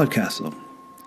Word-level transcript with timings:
Podcastle, 0.00 0.54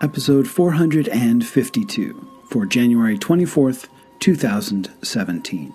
episode 0.02 0.46
452 0.46 2.28
for 2.48 2.64
January 2.64 3.18
24th, 3.18 3.88
2017. 4.20 5.74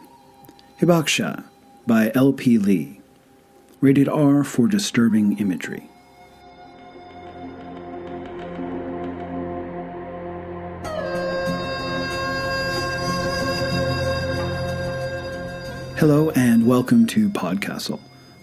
Hibakusha 0.80 1.44
by 1.86 2.14
L.P. 2.16 2.58
Lee. 2.58 3.02
Rated 3.82 4.08
R 4.08 4.46
for 4.46 4.70
disturbing 4.70 5.38
imagery. 5.38 5.90
Hello 15.98 16.30
and 16.38 16.66
welcome 16.66 17.06
to 17.08 17.28
Podcastle, 17.28 18.00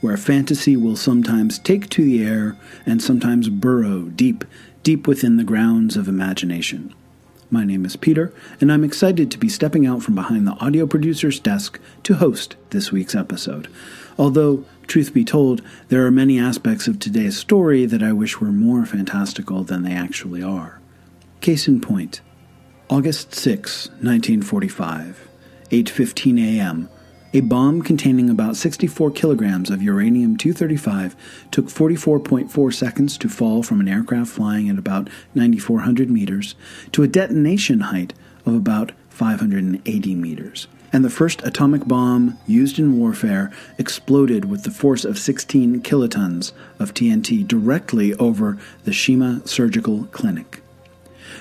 where 0.06 0.16
fantasy 0.16 0.76
will 0.76 0.94
sometimes 0.94 1.58
take 1.58 1.90
to 1.90 2.04
the 2.04 2.24
air 2.24 2.56
and 2.86 3.02
sometimes 3.02 3.48
burrow 3.48 4.02
deep, 4.02 4.44
deep 4.84 5.08
within 5.08 5.36
the 5.36 5.42
grounds 5.42 5.96
of 5.96 6.06
imagination. 6.06 6.94
My 7.50 7.64
name 7.64 7.84
is 7.84 7.96
Peter, 7.96 8.32
and 8.60 8.70
I'm 8.70 8.84
excited 8.84 9.32
to 9.32 9.38
be 9.38 9.48
stepping 9.48 9.84
out 9.84 10.04
from 10.04 10.14
behind 10.14 10.46
the 10.46 10.56
audio 10.60 10.86
producer's 10.86 11.40
desk 11.40 11.80
to 12.04 12.14
host 12.14 12.54
this 12.70 12.92
week's 12.92 13.16
episode. 13.16 13.66
Although, 14.16 14.64
truth 14.86 15.12
be 15.12 15.24
told, 15.24 15.60
there 15.88 16.06
are 16.06 16.12
many 16.12 16.38
aspects 16.38 16.86
of 16.86 17.00
today's 17.00 17.36
story 17.36 17.84
that 17.84 18.02
I 18.02 18.12
wish 18.12 18.40
were 18.40 18.52
more 18.52 18.86
fantastical 18.86 19.64
than 19.64 19.82
they 19.82 19.92
actually 19.92 20.40
are. 20.40 20.78
Case 21.40 21.66
in 21.66 21.80
point, 21.80 22.20
August 22.88 23.34
6, 23.34 23.88
1945, 23.88 25.28
8:15 25.72 26.58
a.m. 26.58 26.88
A 27.36 27.40
bomb 27.40 27.82
containing 27.82 28.30
about 28.30 28.56
64 28.56 29.10
kilograms 29.10 29.68
of 29.68 29.82
uranium 29.82 30.38
235 30.38 31.14
took 31.50 31.66
44.4 31.66 32.72
seconds 32.72 33.18
to 33.18 33.28
fall 33.28 33.62
from 33.62 33.78
an 33.78 33.88
aircraft 33.88 34.30
flying 34.30 34.70
at 34.70 34.78
about 34.78 35.10
9,400 35.34 36.08
meters 36.10 36.54
to 36.92 37.02
a 37.02 37.06
detonation 37.06 37.80
height 37.80 38.14
of 38.46 38.54
about 38.54 38.92
580 39.10 40.14
meters. 40.14 40.66
And 40.94 41.04
the 41.04 41.10
first 41.10 41.44
atomic 41.44 41.86
bomb 41.86 42.38
used 42.46 42.78
in 42.78 42.98
warfare 42.98 43.52
exploded 43.76 44.46
with 44.46 44.62
the 44.62 44.70
force 44.70 45.04
of 45.04 45.18
16 45.18 45.82
kilotons 45.82 46.52
of 46.78 46.94
TNT 46.94 47.46
directly 47.46 48.14
over 48.14 48.56
the 48.84 48.94
Shima 48.94 49.42
Surgical 49.46 50.04
Clinic. 50.04 50.62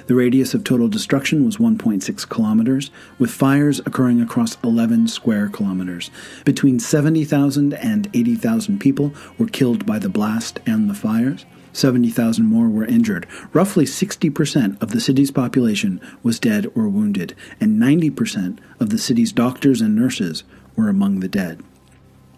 The 0.07 0.15
radius 0.15 0.53
of 0.53 0.63
total 0.63 0.87
destruction 0.87 1.45
was 1.45 1.57
1.6 1.57 2.29
kilometers, 2.29 2.91
with 3.19 3.31
fires 3.31 3.79
occurring 3.79 4.21
across 4.21 4.57
11 4.63 5.07
square 5.07 5.49
kilometers. 5.49 6.11
Between 6.43 6.79
70,000 6.79 7.73
and 7.73 8.09
80,000 8.13 8.79
people 8.79 9.13
were 9.37 9.47
killed 9.47 9.85
by 9.85 9.99
the 9.99 10.09
blast 10.09 10.59
and 10.65 10.89
the 10.89 10.93
fires. 10.93 11.45
70,000 11.73 12.45
more 12.45 12.69
were 12.69 12.85
injured. 12.85 13.27
Roughly 13.51 13.85
60% 13.85 14.81
of 14.81 14.91
the 14.91 15.01
city's 15.01 15.31
population 15.31 15.99
was 16.23 16.39
dead 16.39 16.67
or 16.75 16.87
wounded, 16.87 17.35
and 17.59 17.79
90% 17.79 18.59
of 18.79 18.89
the 18.89 18.97
city's 18.97 19.33
doctors 19.33 19.81
and 19.81 19.95
nurses 19.95 20.43
were 20.75 20.87
among 20.87 21.19
the 21.19 21.27
dead. 21.27 21.61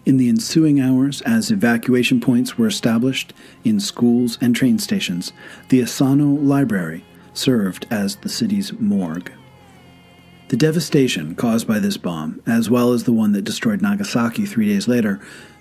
In 0.08 0.16
the 0.16 0.30
ensuing 0.30 0.80
hours, 0.80 1.22
as 1.24 1.52
evacuation 1.52 2.22
points 2.22 2.58
were 2.58 2.68
established 2.68 3.34
in 3.66 3.80
schools 3.80 4.38
and 4.40 4.56
train 4.56 4.80
stations, 4.80 5.34
the 5.68 5.84
Asano 5.84 6.28
Library 6.28 7.04
served 7.38 7.86
as 7.90 8.18
the 8.18 8.30
city's 8.30 8.74
morgue. 8.74 9.32
The 10.50 10.58
devastation 10.58 11.36
caused 11.36 11.68
by 11.68 11.80
this 11.80 11.98
bomb, 11.98 12.42
as 12.48 12.70
well 12.70 12.94
as 12.94 13.04
the 13.04 13.14
one 13.14 13.34
that 13.34 13.44
destroyed 13.44 13.82
Nagasaki 13.82 14.46
three 14.46 14.68
days 14.68 14.88
later, 14.88 15.20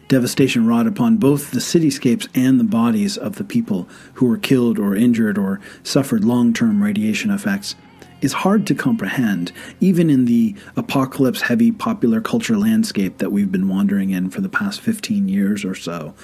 devastation 0.08 0.66
wrought 0.66 0.87
upon 0.87 1.16
both 1.16 1.50
the 1.50 1.59
cityscapes 1.59 2.28
and 2.34 2.60
the 2.60 2.64
bodies 2.64 3.16
of 3.16 3.37
the 3.37 3.44
people 3.44 3.88
who 4.14 4.26
were 4.26 4.38
killed 4.38 4.78
or 4.78 4.94
injured 4.94 5.38
or 5.38 5.60
suffered 5.82 6.25
long 6.25 6.53
term 6.53 6.82
radiation 6.82 7.31
effects, 7.31 7.75
is 8.20 8.32
hard 8.32 8.66
to 8.66 8.75
comprehend, 8.75 9.53
even 9.81 10.08
in 10.08 10.25
the 10.25 10.54
apocalypse 10.76 11.43
heavy 11.43 11.70
popular 11.70 12.20
culture 12.20 12.56
landscape 12.56 13.19
that 13.19 13.31
we've 13.31 13.53
been 13.53 13.69
wandering 13.69 14.10
in 14.10 14.31
for 14.31 14.41
the 14.41 14.48
past 14.48 14.81
15 14.81 15.28
years 15.28 15.64
or 15.64 15.75
so. 15.75 16.14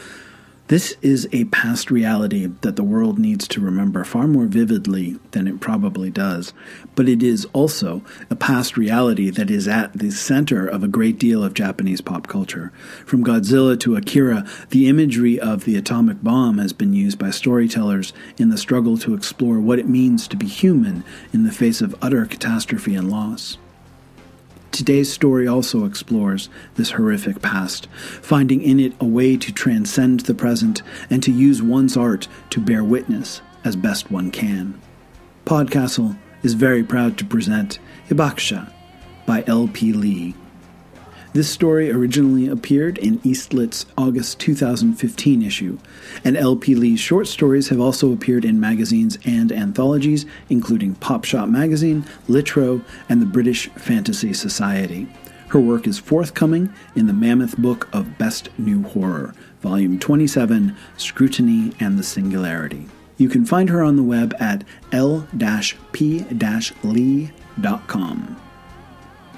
This 0.72 0.96
is 1.02 1.28
a 1.32 1.44
past 1.44 1.90
reality 1.90 2.46
that 2.62 2.76
the 2.76 2.82
world 2.82 3.18
needs 3.18 3.46
to 3.48 3.60
remember 3.60 4.04
far 4.04 4.26
more 4.26 4.46
vividly 4.46 5.18
than 5.32 5.46
it 5.46 5.60
probably 5.60 6.08
does, 6.08 6.54
but 6.94 7.10
it 7.10 7.22
is 7.22 7.44
also 7.52 8.00
a 8.30 8.36
past 8.36 8.78
reality 8.78 9.28
that 9.28 9.50
is 9.50 9.68
at 9.68 9.92
the 9.92 10.10
center 10.10 10.66
of 10.66 10.82
a 10.82 10.88
great 10.88 11.18
deal 11.18 11.44
of 11.44 11.52
Japanese 11.52 12.00
pop 12.00 12.26
culture. 12.26 12.72
From 13.04 13.22
Godzilla 13.22 13.78
to 13.80 13.96
Akira, 13.96 14.48
the 14.70 14.88
imagery 14.88 15.38
of 15.38 15.66
the 15.66 15.76
atomic 15.76 16.22
bomb 16.22 16.56
has 16.56 16.72
been 16.72 16.94
used 16.94 17.18
by 17.18 17.28
storytellers 17.28 18.14
in 18.38 18.48
the 18.48 18.56
struggle 18.56 18.96
to 18.96 19.12
explore 19.12 19.60
what 19.60 19.78
it 19.78 19.90
means 19.90 20.26
to 20.28 20.38
be 20.38 20.46
human 20.46 21.04
in 21.34 21.44
the 21.44 21.52
face 21.52 21.82
of 21.82 21.94
utter 22.00 22.24
catastrophe 22.24 22.94
and 22.94 23.10
loss. 23.10 23.58
Today's 24.72 25.12
story 25.12 25.46
also 25.46 25.84
explores 25.84 26.48
this 26.76 26.92
horrific 26.92 27.42
past, 27.42 27.88
finding 28.22 28.62
in 28.62 28.80
it 28.80 28.94
a 29.00 29.04
way 29.04 29.36
to 29.36 29.52
transcend 29.52 30.20
the 30.20 30.34
present 30.34 30.80
and 31.10 31.22
to 31.22 31.30
use 31.30 31.62
one's 31.62 31.94
art 31.94 32.26
to 32.50 32.58
bear 32.58 32.82
witness 32.82 33.42
as 33.64 33.76
best 33.76 34.10
one 34.10 34.30
can. 34.30 34.80
Podcastle 35.44 36.18
is 36.42 36.54
very 36.54 36.82
proud 36.82 37.18
to 37.18 37.24
present 37.26 37.80
Hibakusha 38.08 38.72
by 39.26 39.44
L.P. 39.46 39.92
Lee, 39.92 40.34
this 41.32 41.50
story 41.50 41.91
originally 41.91 42.47
appeared 42.47 42.98
in 42.98 43.19
Eastlit's 43.25 43.87
August 43.97 44.38
2015 44.41 45.43
issue, 45.43 45.78
and 46.25 46.37
L.P. 46.37 46.75
Lee's 46.75 47.00
short 47.00 47.26
stories 47.26 47.69
have 47.69 47.81
also 47.81 48.12
appeared 48.12 48.44
in 48.44 48.60
magazines 48.60 49.19
and 49.25 49.50
anthologies, 49.50 50.26
including 50.50 50.94
Popshot 50.97 51.50
Magazine, 51.50 52.04
Litro, 52.28 52.84
and 53.09 53.22
the 53.22 53.26
British 53.26 53.69
Fantasy 53.70 54.32
Society. 54.32 55.06
Her 55.48 55.60
work 55.60 55.87
is 55.87 55.98
forthcoming 55.98 56.72
in 56.97 57.06
the 57.06 57.12
Mammoth 57.12 57.56
Book 57.56 57.88
of 57.93 58.19
Best 58.19 58.49
New 58.59 58.82
Horror, 58.82 59.34
Volume 59.60 59.99
27 59.99 60.76
Scrutiny 60.97 61.72
and 61.81 61.99
the 61.99 62.03
Singularity. 62.03 62.88
You 63.16 63.28
can 63.28 63.44
find 63.44 63.69
her 63.69 63.82
on 63.82 63.97
the 63.97 64.03
web 64.03 64.34
at 64.41 64.64
l-p-lee.com. 64.93 65.22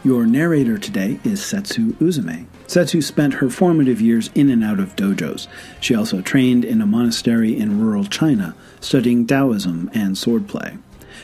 Your 0.04 0.26
narrator 0.26 0.76
today 0.76 1.18
is 1.24 1.42
Setsu 1.42 1.94
Uzume. 1.94 2.44
Setsu 2.66 3.00
spent 3.00 3.32
her 3.32 3.48
formative 3.48 4.02
years 4.02 4.28
in 4.34 4.50
and 4.50 4.62
out 4.62 4.78
of 4.78 4.94
dojos. 4.96 5.46
She 5.80 5.94
also 5.94 6.20
trained 6.20 6.62
in 6.62 6.82
a 6.82 6.86
monastery 6.86 7.56
in 7.56 7.80
rural 7.80 8.04
China, 8.04 8.54
studying 8.82 9.26
Taoism 9.26 9.90
and 9.94 10.14
swordplay. 10.14 10.78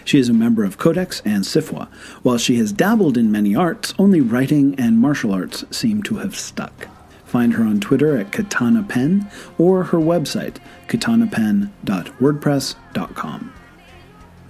She 0.06 0.18
is 0.18 0.30
a 0.30 0.32
member 0.32 0.64
of 0.64 0.78
Codex 0.78 1.20
and 1.26 1.44
SFWA. 1.44 1.88
While 2.22 2.38
she 2.38 2.56
has 2.56 2.72
dabbled 2.72 3.18
in 3.18 3.30
many 3.30 3.54
arts, 3.54 3.92
only 3.98 4.22
writing 4.22 4.74
and 4.80 4.98
martial 4.98 5.34
arts 5.34 5.62
seem 5.70 6.02
to 6.04 6.16
have 6.16 6.34
stuck. 6.34 6.88
Find 7.26 7.52
her 7.52 7.64
on 7.64 7.80
Twitter 7.80 8.16
at 8.16 8.32
Katana 8.32 8.82
Pen 8.82 9.30
or 9.58 9.84
her 9.84 9.98
website, 9.98 10.56
katanapen.wordpress.com. 10.88 13.52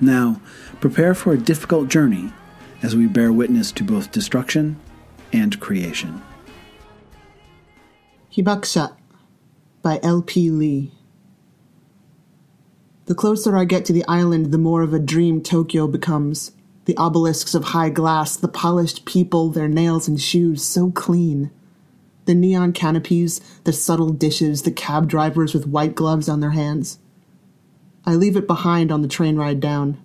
Now, 0.01 0.41
prepare 0.81 1.15
for 1.15 1.33
a 1.33 1.37
difficult 1.37 1.89
journey 1.89 2.33
as 2.83 2.97
we 2.97 3.07
bear 3.07 3.33
witness 3.33 3.73
to 3.73 3.85
both 3.85 4.13
destruction 4.13 4.79
and 5.33 5.61
creation. 5.61 6.23
Hibakusha 8.35 8.97
by 9.83 10.01
L.P. 10.03 10.51
Lee. 10.51 10.93
The 13.07 13.15
closer 13.15 13.57
I 13.57 13.65
get 13.65 13.85
to 13.87 13.93
the 13.93 14.05
island, 14.07 14.53
the 14.53 14.59
more 14.59 14.83
of 14.83 14.95
a 14.95 14.99
dream 14.99 15.43
Tokyo 15.43 15.87
becomes. 15.87 16.53
The 16.85 16.97
obelisks 16.97 17.55
of 17.55 17.65
high 17.65 17.91
glass, 17.91 18.37
the 18.37 18.49
polished 18.49 19.05
people, 19.05 19.51
their 19.51 19.69
nails 19.69 20.07
and 20.07 20.21
shoes 20.21 20.63
so 20.65 20.91
clean. 20.91 21.51
The 22.27 22.35
neon 22.35 22.73
canopies, 22.73 23.41
the 23.65 23.73
subtle 23.73 24.11
dishes, 24.11 24.63
the 24.63 24.71
cab 24.71 25.09
drivers 25.09 25.55
with 25.55 25.67
white 25.67 25.95
gloves 25.95 26.29
on 26.29 26.41
their 26.41 26.51
hands. 26.51 26.99
I 28.05 28.15
leave 28.15 28.37
it 28.37 28.47
behind 28.47 28.93
on 28.93 29.03
the 29.03 29.09
train 29.09 29.37
ride 29.37 29.61
down 29.61 30.01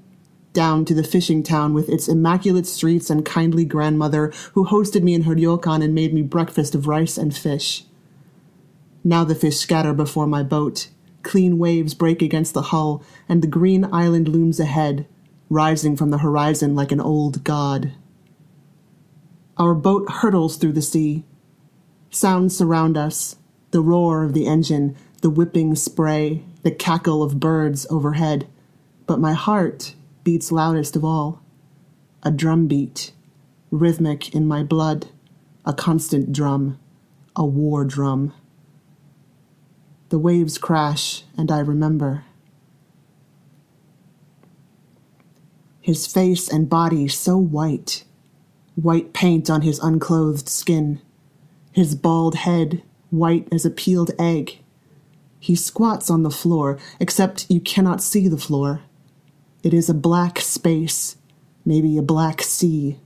down 0.56 0.86
to 0.86 0.96
the 0.96 1.04
fishing 1.04 1.44
town 1.44 1.75
with 1.75 1.88
its 1.90 2.07
immaculate 2.07 2.66
streets 2.66 3.12
and 3.12 3.24
kindly 3.24 3.66
grandmother 3.66 4.34
who 4.54 4.66
hosted 4.66 5.04
me 5.04 5.13
in 5.13 5.24
her 5.24 5.36
ryokan 5.36 5.84
and 5.84 5.94
made 5.94 6.13
me 6.13 6.24
breakfast 6.24 6.74
of 6.74 6.88
rice 6.88 7.18
and 7.18 7.38
fish. 7.38 7.84
Now 9.04 9.24
the 9.24 9.36
fish 9.36 9.57
scatter 9.57 9.94
before 9.94 10.25
my 10.25 10.42
boat. 10.42 10.90
Clean 11.22 11.60
waves 11.60 11.94
break 11.94 12.24
against 12.24 12.56
the 12.56 12.63
hull, 12.63 13.04
and 13.30 13.44
the 13.44 13.48
green 13.48 13.88
island 13.94 14.28
looms 14.28 14.60
ahead, 14.60 15.06
rising 15.50 15.96
from 15.96 16.10
the 16.10 16.19
horizon 16.19 16.75
like 16.75 16.92
an 16.92 17.00
old 17.00 17.44
god. 17.44 17.92
Our 19.58 19.75
boat 19.75 20.10
hurtles 20.10 20.58
through 20.58 20.74
the 20.74 20.81
sea. 20.81 21.24
Sounds 22.10 22.58
surround 22.58 22.98
us 22.98 23.36
the 23.72 23.81
roar 23.81 24.24
of 24.24 24.34
the 24.34 24.48
engine, 24.48 24.96
the 25.22 25.30
whipping 25.30 25.75
spray, 25.75 26.44
the 26.63 26.72
cackle 26.72 27.22
of 27.22 27.40
birds 27.40 27.86
overhead. 27.90 28.48
But 29.06 29.19
my 29.19 29.34
heart 29.34 29.94
beats 30.25 30.51
loudest 30.51 30.98
of 30.98 31.06
all. 31.06 31.42
A 32.24 32.31
drum 32.31 32.68
beat, 32.68 33.13
rhythmic 33.72 34.36
in 34.36 34.45
my 34.45 34.62
blood, 34.62 35.07
a 35.63 35.74
constant 35.74 36.33
drum, 36.33 36.77
a 37.38 37.45
war 37.45 37.86
drum. 37.86 38.33
The 40.10 40.19
waves 40.19 40.57
crash, 40.57 41.24
and 41.38 41.50
I 41.50 41.60
remember. 41.60 42.25
his 45.86 46.07
face 46.07 46.50
and 46.50 46.68
body 46.68 47.07
so 47.07 47.38
white, 47.38 48.06
white 48.74 49.13
paint 49.13 49.51
on 49.51 49.62
his 49.62 49.77
unclothed 49.77 50.50
skin, 50.50 51.00
his 51.74 51.94
bald 51.94 52.33
head 52.33 52.81
white 53.12 53.48
as 53.51 53.68
a 53.68 53.69
peeled 53.69 54.10
egg. 54.18 54.63
He 55.39 55.56
squats 55.56 56.10
on 56.10 56.24
the 56.24 56.31
floor, 56.31 56.80
except 57.00 57.45
you 57.51 57.60
cannot 57.60 58.01
see 58.01 58.27
the 58.27 58.36
floor. 58.36 58.81
It 59.66 59.74
is 59.74 59.90
a 59.90 59.96
black 59.96 60.40
space, 60.42 61.18
maybe 61.66 61.98
a 61.98 62.04
black 62.04 62.44
sea. 62.44 63.00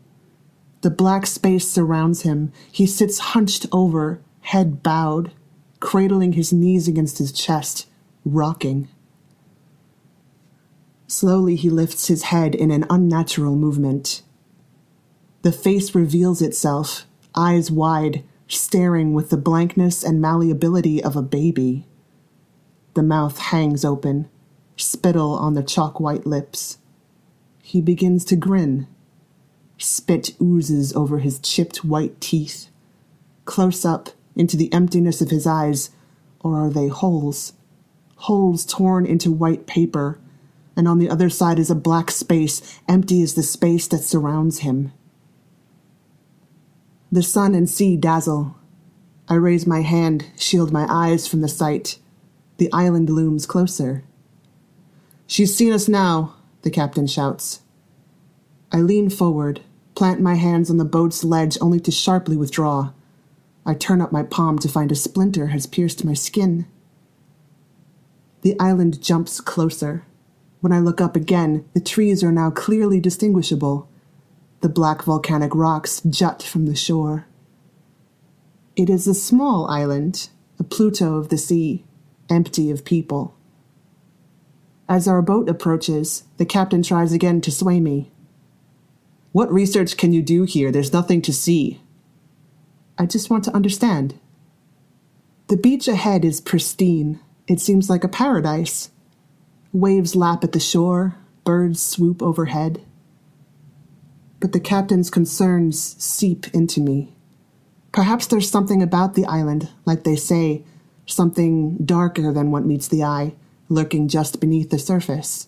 The 0.81 0.89
black 0.89 1.25
space 1.25 1.65
surrounds 1.65 2.23
him. 2.23 2.51
He 2.69 2.85
sits 2.85 3.19
hunched 3.31 3.65
over, 3.71 4.19
head 4.41 4.83
bowed, 4.83 5.31
cradling 5.79 6.33
his 6.33 6.51
knees 6.51 6.85
against 6.85 7.17
his 7.17 7.31
chest, 7.31 7.87
rocking. 8.25 8.89
Slowly 11.07 11.55
he 11.55 11.69
lifts 11.69 12.09
his 12.09 12.23
head 12.23 12.55
in 12.55 12.71
an 12.71 12.85
unnatural 12.89 13.55
movement. 13.55 14.21
The 15.43 15.53
face 15.53 15.95
reveals 15.95 16.41
itself, 16.41 17.05
eyes 17.35 17.71
wide, 17.71 18.25
staring 18.49 19.13
with 19.13 19.29
the 19.29 19.37
blankness 19.37 20.03
and 20.03 20.19
malleability 20.19 21.01
of 21.01 21.15
a 21.15 21.21
baby. 21.21 21.87
The 22.95 23.03
mouth 23.03 23.37
hangs 23.37 23.85
open, 23.85 24.27
spittle 24.83 25.33
on 25.33 25.53
the 25.53 25.63
chalk 25.63 25.99
white 25.99 26.25
lips. 26.25 26.77
He 27.61 27.81
begins 27.81 28.25
to 28.25 28.35
grin. 28.35 28.87
Spit 29.77 30.35
oozes 30.41 30.93
over 30.95 31.19
his 31.19 31.39
chipped 31.39 31.85
white 31.85 32.19
teeth. 32.19 32.69
Close 33.45 33.85
up 33.85 34.09
into 34.35 34.57
the 34.57 34.71
emptiness 34.73 35.21
of 35.21 35.29
his 35.29 35.47
eyes, 35.47 35.89
or 36.39 36.57
are 36.57 36.69
they 36.69 36.87
holes? 36.87 37.53
Holes 38.15 38.65
torn 38.65 39.05
into 39.05 39.31
white 39.31 39.67
paper, 39.67 40.19
and 40.75 40.87
on 40.87 40.99
the 40.99 41.09
other 41.09 41.29
side 41.29 41.59
is 41.59 41.69
a 41.69 41.75
black 41.75 42.11
space, 42.11 42.79
empty 42.87 43.21
as 43.21 43.33
the 43.33 43.43
space 43.43 43.87
that 43.87 44.03
surrounds 44.03 44.59
him. 44.59 44.91
The 47.11 47.23
sun 47.23 47.55
and 47.55 47.69
sea 47.69 47.97
dazzle. 47.97 48.55
I 49.27 49.35
raise 49.35 49.65
my 49.65 49.81
hand, 49.81 50.25
shield 50.37 50.71
my 50.71 50.85
eyes 50.89 51.27
from 51.27 51.41
the 51.41 51.47
sight. 51.47 51.97
The 52.57 52.71
island 52.71 53.09
looms 53.09 53.45
closer. 53.45 54.03
She's 55.29 55.55
seen 55.55 55.71
us 55.71 55.87
now, 55.87 56.33
the 56.63 56.71
captain 56.71 57.05
shouts. 57.05 57.61
I 58.71 58.81
lean 58.81 59.11
forward, 59.11 59.61
plant 59.93 60.19
my 60.19 60.33
hands 60.33 60.71
on 60.71 60.77
the 60.77 60.83
boat's 60.83 61.23
ledge 61.23 61.55
only 61.61 61.79
to 61.81 61.91
sharply 61.91 62.35
withdraw. 62.35 62.93
I 63.63 63.75
turn 63.75 64.01
up 64.01 64.11
my 64.11 64.23
palm 64.23 64.57
to 64.57 64.67
find 64.67 64.91
a 64.91 64.95
splinter 64.95 65.47
has 65.47 65.67
pierced 65.67 66.03
my 66.03 66.15
skin. 66.15 66.65
The 68.41 68.59
island 68.59 69.03
jumps 69.03 69.39
closer. 69.39 70.03
When 70.61 70.73
I 70.73 70.79
look 70.79 70.99
up 70.99 71.15
again, 71.15 71.63
the 71.75 71.79
trees 71.79 72.23
are 72.23 72.31
now 72.31 72.49
clearly 72.49 72.99
distinguishable. 72.99 73.87
The 74.61 74.69
black 74.69 75.03
volcanic 75.03 75.53
rocks 75.53 76.01
jut 76.09 76.41
from 76.41 76.65
the 76.65 76.75
shore. 76.75 77.27
It 78.75 78.89
is 78.89 79.05
a 79.05 79.13
small 79.13 79.69
island, 79.69 80.29
a 80.57 80.63
Pluto 80.63 81.17
of 81.17 81.29
the 81.29 81.37
sea, 81.37 81.85
empty 82.31 82.71
of 82.71 82.83
people. 82.83 83.35
As 84.89 85.07
our 85.07 85.21
boat 85.21 85.47
approaches, 85.47 86.25
the 86.35 86.45
captain 86.45 86.83
tries 86.83 87.13
again 87.13 87.39
to 87.41 87.51
sway 87.51 87.79
me. 87.79 88.11
What 89.31 89.53
research 89.53 89.95
can 89.95 90.11
you 90.11 90.21
do 90.21 90.43
here? 90.43 90.71
There's 90.71 90.91
nothing 90.91 91.21
to 91.21 91.31
see. 91.31 91.79
I 92.97 93.05
just 93.05 93.29
want 93.29 93.45
to 93.45 93.55
understand. 93.55 94.19
The 95.47 95.55
beach 95.55 95.87
ahead 95.87 96.25
is 96.25 96.41
pristine. 96.41 97.19
It 97.47 97.61
seems 97.61 97.89
like 97.89 98.03
a 98.03 98.09
paradise. 98.09 98.89
Waves 99.71 100.15
lap 100.15 100.43
at 100.43 100.51
the 100.51 100.59
shore, 100.59 101.15
birds 101.45 101.81
swoop 101.81 102.21
overhead 102.21 102.83
but 104.39 104.53
the 104.53 104.59
captain's 104.59 105.09
concerns 105.09 105.95
seep 106.01 106.47
into 106.53 106.79
me. 106.81 107.13
Perhaps 107.91 108.27
there's 108.27 108.49
something 108.49 108.81
about 108.81 109.15
the 109.15 109.25
island, 109.25 109.69
like 109.85 110.03
they 110.03 110.15
say, 110.15 110.63
something 111.05 111.77
darker 111.83 112.31
than 112.31 112.51
what 112.51 112.65
meets 112.65 112.87
the 112.87 113.03
eye, 113.03 113.33
lurking 113.69 114.07
just 114.07 114.41
beneath 114.41 114.69
the 114.69 114.79
surface. 114.79 115.47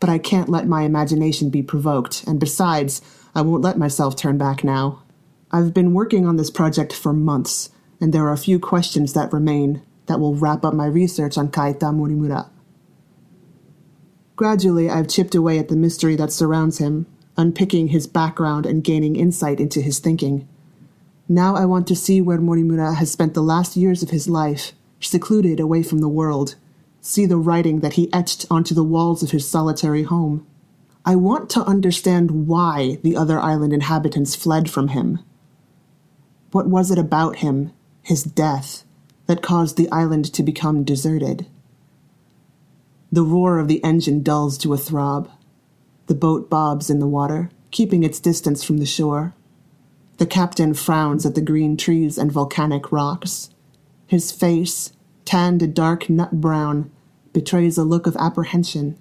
But 0.00 0.10
I 0.10 0.18
can't 0.18 0.48
let 0.48 0.66
my 0.66 0.82
imagination 0.82 1.50
be 1.50 1.62
provoked, 1.62 2.24
and 2.26 2.38
besides, 2.38 3.00
I 3.34 3.40
won't 3.42 3.62
let 3.62 3.78
myself 3.78 4.16
turn 4.16 4.36
back 4.36 4.62
now. 4.62 5.02
I've 5.50 5.72
been 5.72 5.94
working 5.94 6.26
on 6.26 6.36
this 6.36 6.50
project 6.50 6.92
for 6.92 7.12
months, 7.12 7.70
and 8.00 8.12
there 8.12 8.24
are 8.24 8.32
a 8.32 8.38
few 8.38 8.58
questions 8.58 9.14
that 9.14 9.32
remain 9.32 9.82
that 10.06 10.20
will 10.20 10.34
wrap 10.34 10.64
up 10.64 10.74
my 10.74 10.86
research 10.86 11.38
on 11.38 11.48
Kaita 11.48 11.92
Morimura. 11.94 12.50
Gradually, 14.36 14.88
I've 14.88 15.08
chipped 15.08 15.34
away 15.34 15.58
at 15.58 15.68
the 15.68 15.76
mystery 15.76 16.16
that 16.16 16.32
surrounds 16.32 16.78
him, 16.78 17.06
unpicking 17.36 17.88
his 17.88 18.06
background 18.06 18.66
and 18.66 18.84
gaining 18.84 19.16
insight 19.16 19.60
into 19.60 19.80
his 19.80 19.98
thinking. 19.98 20.48
Now 21.28 21.56
I 21.56 21.64
want 21.64 21.86
to 21.88 21.96
see 21.96 22.20
where 22.20 22.38
Morimura 22.38 22.94
has 22.94 23.10
spent 23.10 23.34
the 23.34 23.42
last 23.42 23.76
years 23.76 24.02
of 24.02 24.10
his 24.10 24.28
life, 24.28 24.72
secluded 25.00 25.60
away 25.60 25.82
from 25.82 25.98
the 25.98 26.08
world, 26.08 26.56
see 27.00 27.26
the 27.26 27.36
writing 27.36 27.80
that 27.80 27.94
he 27.94 28.12
etched 28.12 28.46
onto 28.50 28.74
the 28.74 28.84
walls 28.84 29.22
of 29.22 29.30
his 29.30 29.48
solitary 29.48 30.02
home. 30.02 30.46
I 31.04 31.16
want 31.16 31.48
to 31.50 31.62
understand 31.64 32.46
why 32.46 32.98
the 33.02 33.16
other 33.16 33.40
island 33.40 33.72
inhabitants 33.72 34.34
fled 34.34 34.70
from 34.70 34.88
him. 34.88 35.20
What 36.50 36.68
was 36.68 36.90
it 36.90 36.98
about 36.98 37.36
him, 37.36 37.72
his 38.02 38.22
death, 38.22 38.84
that 39.26 39.42
caused 39.42 39.76
the 39.76 39.90
island 39.90 40.32
to 40.34 40.42
become 40.42 40.84
deserted? 40.84 41.46
The 43.10 43.22
roar 43.22 43.58
of 43.58 43.68
the 43.68 43.82
engine 43.82 44.22
dulls 44.22 44.58
to 44.58 44.74
a 44.74 44.78
throb. 44.78 45.30
The 46.06 46.14
boat 46.14 46.50
bobs 46.50 46.90
in 46.90 46.98
the 46.98 47.06
water, 47.06 47.50
keeping 47.70 48.02
its 48.02 48.20
distance 48.20 48.62
from 48.62 48.78
the 48.78 48.86
shore. 48.86 49.34
The 50.18 50.26
captain 50.26 50.74
frowns 50.74 51.24
at 51.24 51.34
the 51.34 51.40
green 51.40 51.76
trees 51.76 52.18
and 52.18 52.32
volcanic 52.32 52.92
rocks. 52.92 53.50
His 54.06 54.32
face, 54.32 54.92
tanned 55.28 55.60
a 55.60 55.66
dark 55.66 56.08
nut 56.08 56.40
brown, 56.40 56.90
betrays 57.34 57.76
a 57.76 57.84
look 57.84 58.06
of 58.06 58.16
apprehension. 58.16 58.96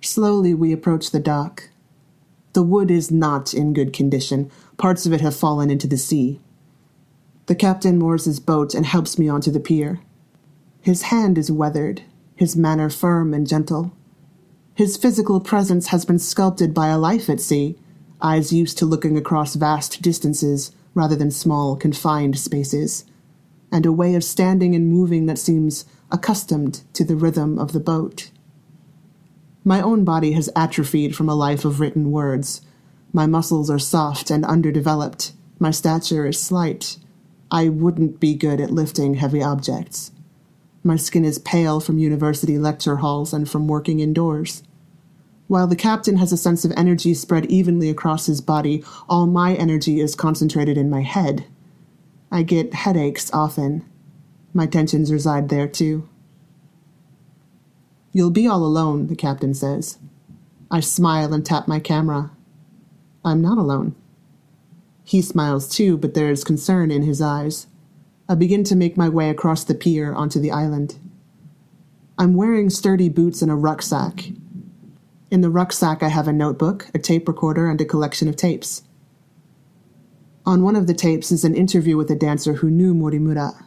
Slowly 0.00 0.52
we 0.52 0.72
approach 0.72 1.12
the 1.12 1.20
dock. 1.20 1.70
The 2.54 2.64
wood 2.64 2.90
is 2.90 3.12
not 3.12 3.54
in 3.54 3.72
good 3.72 3.92
condition. 3.92 4.50
Parts 4.78 5.06
of 5.06 5.12
it 5.12 5.20
have 5.20 5.36
fallen 5.36 5.70
into 5.70 5.86
the 5.86 5.96
sea. 5.96 6.40
The 7.46 7.54
captain 7.54 8.00
moors 8.00 8.24
his 8.24 8.40
boat 8.40 8.74
and 8.74 8.84
helps 8.84 9.16
me 9.16 9.28
onto 9.28 9.52
the 9.52 9.60
pier. 9.60 10.00
His 10.80 11.02
hand 11.02 11.38
is 11.38 11.52
weathered, 11.52 12.02
his 12.34 12.56
manner 12.56 12.90
firm 12.90 13.32
and 13.32 13.46
gentle. 13.46 13.92
His 14.74 14.96
physical 14.96 15.38
presence 15.38 15.88
has 15.88 16.04
been 16.04 16.18
sculpted 16.18 16.74
by 16.74 16.88
a 16.88 16.98
life 16.98 17.30
at 17.30 17.40
sea, 17.40 17.78
eyes 18.20 18.52
used 18.52 18.76
to 18.78 18.86
looking 18.86 19.16
across 19.16 19.54
vast 19.54 20.02
distances 20.02 20.72
rather 20.94 21.14
than 21.14 21.30
small, 21.30 21.76
confined 21.76 22.40
spaces, 22.40 23.04
and 23.72 23.86
a 23.86 23.92
way 23.92 24.14
of 24.14 24.24
standing 24.24 24.74
and 24.74 24.88
moving 24.88 25.26
that 25.26 25.38
seems 25.38 25.84
accustomed 26.10 26.82
to 26.92 27.04
the 27.04 27.16
rhythm 27.16 27.58
of 27.58 27.72
the 27.72 27.80
boat. 27.80 28.30
My 29.64 29.80
own 29.80 30.04
body 30.04 30.32
has 30.32 30.50
atrophied 30.56 31.14
from 31.14 31.28
a 31.28 31.34
life 31.34 31.64
of 31.64 31.80
written 31.80 32.10
words. 32.10 32.62
My 33.12 33.26
muscles 33.26 33.68
are 33.70 33.78
soft 33.78 34.30
and 34.30 34.44
underdeveloped. 34.44 35.32
My 35.58 35.70
stature 35.70 36.26
is 36.26 36.40
slight. 36.40 36.96
I 37.50 37.68
wouldn't 37.68 38.20
be 38.20 38.34
good 38.34 38.60
at 38.60 38.70
lifting 38.70 39.14
heavy 39.14 39.42
objects. 39.42 40.12
My 40.82 40.96
skin 40.96 41.24
is 41.24 41.38
pale 41.38 41.78
from 41.80 41.98
university 41.98 42.58
lecture 42.58 42.96
halls 42.96 43.34
and 43.34 43.48
from 43.48 43.68
working 43.68 44.00
indoors. 44.00 44.62
While 45.46 45.66
the 45.66 45.76
captain 45.76 46.16
has 46.16 46.32
a 46.32 46.38
sense 46.38 46.64
of 46.64 46.72
energy 46.76 47.12
spread 47.12 47.46
evenly 47.46 47.90
across 47.90 48.26
his 48.26 48.40
body, 48.40 48.84
all 49.08 49.26
my 49.26 49.54
energy 49.54 50.00
is 50.00 50.14
concentrated 50.14 50.78
in 50.78 50.88
my 50.88 51.02
head. 51.02 51.44
I 52.30 52.42
get 52.42 52.74
headaches 52.74 53.30
often. 53.32 53.84
My 54.52 54.66
tensions 54.66 55.12
reside 55.12 55.48
there 55.48 55.68
too. 55.68 56.08
You'll 58.12 58.30
be 58.30 58.46
all 58.46 58.64
alone, 58.64 59.06
the 59.06 59.16
captain 59.16 59.54
says. 59.54 59.98
I 60.70 60.80
smile 60.80 61.32
and 61.32 61.44
tap 61.44 61.68
my 61.68 61.80
camera. 61.80 62.30
I'm 63.24 63.40
not 63.40 63.58
alone. 63.58 63.94
He 65.04 65.22
smiles 65.22 65.68
too, 65.68 65.96
but 65.96 66.14
there 66.14 66.30
is 66.30 66.44
concern 66.44 66.90
in 66.90 67.02
his 67.02 67.20
eyes. 67.20 67.66
I 68.28 68.34
begin 68.34 68.64
to 68.64 68.76
make 68.76 68.96
my 68.96 69.08
way 69.08 69.28
across 69.28 69.64
the 69.64 69.74
pier 69.74 70.12
onto 70.12 70.40
the 70.40 70.52
island. 70.52 70.98
I'm 72.16 72.34
wearing 72.34 72.70
sturdy 72.70 73.08
boots 73.08 73.42
and 73.42 73.50
a 73.50 73.56
rucksack, 73.56 74.30
in 75.30 75.42
the 75.42 75.50
rucksack, 75.50 76.02
I 76.02 76.08
have 76.08 76.26
a 76.26 76.32
notebook, 76.32 76.88
a 76.92 76.98
tape 76.98 77.28
recorder, 77.28 77.70
and 77.70 77.80
a 77.80 77.84
collection 77.84 78.26
of 78.28 78.34
tapes. 78.34 78.82
On 80.46 80.62
one 80.62 80.76
of 80.76 80.86
the 80.86 80.94
tapes 80.94 81.30
is 81.30 81.44
an 81.44 81.54
interview 81.54 81.96
with 81.96 82.10
a 82.10 82.16
dancer 82.16 82.54
who 82.54 82.70
knew 82.70 82.94
Morimura. 82.94 83.64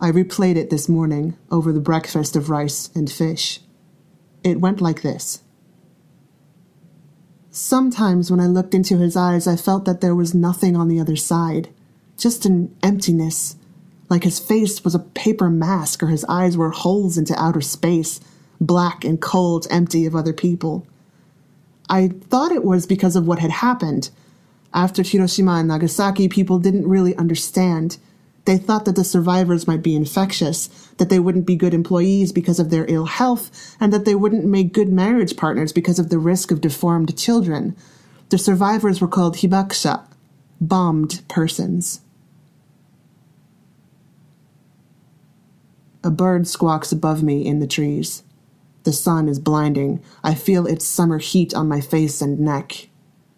I 0.00 0.10
replayed 0.10 0.56
it 0.56 0.70
this 0.70 0.88
morning 0.88 1.36
over 1.50 1.72
the 1.72 1.80
breakfast 1.80 2.36
of 2.36 2.50
rice 2.50 2.90
and 2.94 3.10
fish. 3.10 3.60
It 4.44 4.60
went 4.60 4.80
like 4.80 5.02
this. 5.02 5.42
Sometimes 7.50 8.30
when 8.30 8.40
I 8.40 8.46
looked 8.46 8.74
into 8.74 8.98
his 8.98 9.16
eyes, 9.16 9.46
I 9.46 9.56
felt 9.56 9.84
that 9.84 10.00
there 10.00 10.14
was 10.14 10.34
nothing 10.34 10.74
on 10.74 10.88
the 10.88 10.98
other 10.98 11.16
side, 11.16 11.68
just 12.16 12.46
an 12.46 12.74
emptiness, 12.82 13.56
like 14.08 14.24
his 14.24 14.38
face 14.38 14.84
was 14.84 14.94
a 14.94 15.00
paper 15.00 15.50
mask 15.50 16.02
or 16.02 16.08
his 16.08 16.24
eyes 16.28 16.56
were 16.56 16.70
holes 16.70 17.18
into 17.18 17.38
outer 17.40 17.60
space, 17.60 18.20
black 18.60 19.04
and 19.04 19.20
cold, 19.20 19.66
empty 19.70 20.06
of 20.06 20.14
other 20.14 20.32
people. 20.32 20.86
I 21.88 22.08
thought 22.08 22.52
it 22.52 22.64
was 22.64 22.86
because 22.86 23.16
of 23.16 23.26
what 23.26 23.38
had 23.38 23.50
happened. 23.50 24.10
After 24.74 25.02
Hiroshima 25.02 25.52
and 25.52 25.68
Nagasaki, 25.68 26.28
people 26.28 26.58
didn't 26.58 26.88
really 26.88 27.14
understand. 27.16 27.98
They 28.44 28.56
thought 28.56 28.86
that 28.86 28.96
the 28.96 29.04
survivors 29.04 29.68
might 29.68 29.82
be 29.82 29.94
infectious, 29.94 30.68
that 30.96 31.10
they 31.10 31.18
wouldn't 31.18 31.46
be 31.46 31.56
good 31.56 31.74
employees 31.74 32.32
because 32.32 32.58
of 32.58 32.70
their 32.70 32.86
ill 32.88 33.04
health, 33.04 33.76
and 33.78 33.92
that 33.92 34.04
they 34.04 34.14
wouldn't 34.14 34.44
make 34.44 34.72
good 34.72 34.90
marriage 34.90 35.36
partners 35.36 35.72
because 35.72 35.98
of 35.98 36.08
the 36.08 36.18
risk 36.18 36.50
of 36.50 36.60
deformed 36.60 37.16
children. 37.16 37.76
The 38.30 38.38
survivors 38.38 39.00
were 39.00 39.08
called 39.08 39.36
hibakusha, 39.36 40.04
bombed 40.60 41.22
persons. 41.28 42.00
A 46.02 46.10
bird 46.10 46.48
squawks 46.48 46.90
above 46.90 47.22
me 47.22 47.46
in 47.46 47.60
the 47.60 47.66
trees. 47.66 48.24
The 48.82 48.92
sun 48.92 49.28
is 49.28 49.38
blinding. 49.38 50.02
I 50.24 50.34
feel 50.34 50.66
its 50.66 50.84
summer 50.84 51.18
heat 51.18 51.54
on 51.54 51.68
my 51.68 51.80
face 51.80 52.20
and 52.20 52.40
neck. 52.40 52.88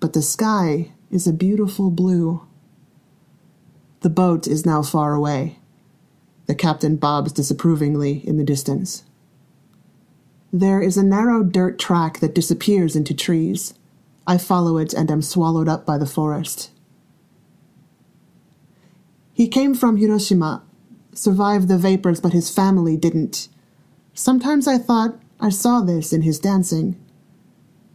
But 0.01 0.15
the 0.15 0.23
sky 0.23 0.94
is 1.15 1.29
a 1.29 1.33
beautiful 1.33 1.93
blue. 1.93 2.45
The 4.01 4.11
boat 4.11 4.49
is 4.49 4.67
now 4.67 4.83
far 4.83 5.15
away. 5.15 5.61
The 6.47 6.57
captain 6.57 6.97
bobs 6.97 7.31
disapprovingly 7.31 8.27
in 8.27 8.37
the 8.37 8.43
distance. 8.43 9.05
There 10.53 10.83
is 10.83 10.97
a 10.97 11.05
narrow 11.05 11.45
dirt 11.45 11.79
track 11.79 12.19
that 12.19 12.35
disappears 12.35 12.97
into 12.97 13.15
trees. 13.15 13.75
I 14.27 14.39
follow 14.39 14.77
it 14.77 14.93
and 14.93 15.09
am 15.09 15.23
swallowed 15.23 15.69
up 15.69 15.87
by 15.87 15.99
the 15.99 16.07
forest. 16.07 16.73
He 19.33 19.47
came 19.47 19.73
from 19.73 19.99
Hiroshima, 19.99 20.65
survived 21.13 21.69
the 21.69 21.79
vapors, 21.79 22.21
but 22.21 22.33
his 22.33 22.51
family 22.51 22.97
didn't. 22.97 23.49
Sometimes 24.15 24.67
I 24.67 24.79
thought 24.79 25.21
I 25.39 25.51
saw 25.51 25.81
this 25.81 26.13
in 26.13 26.23
his 26.23 26.41
dancing. 26.41 27.01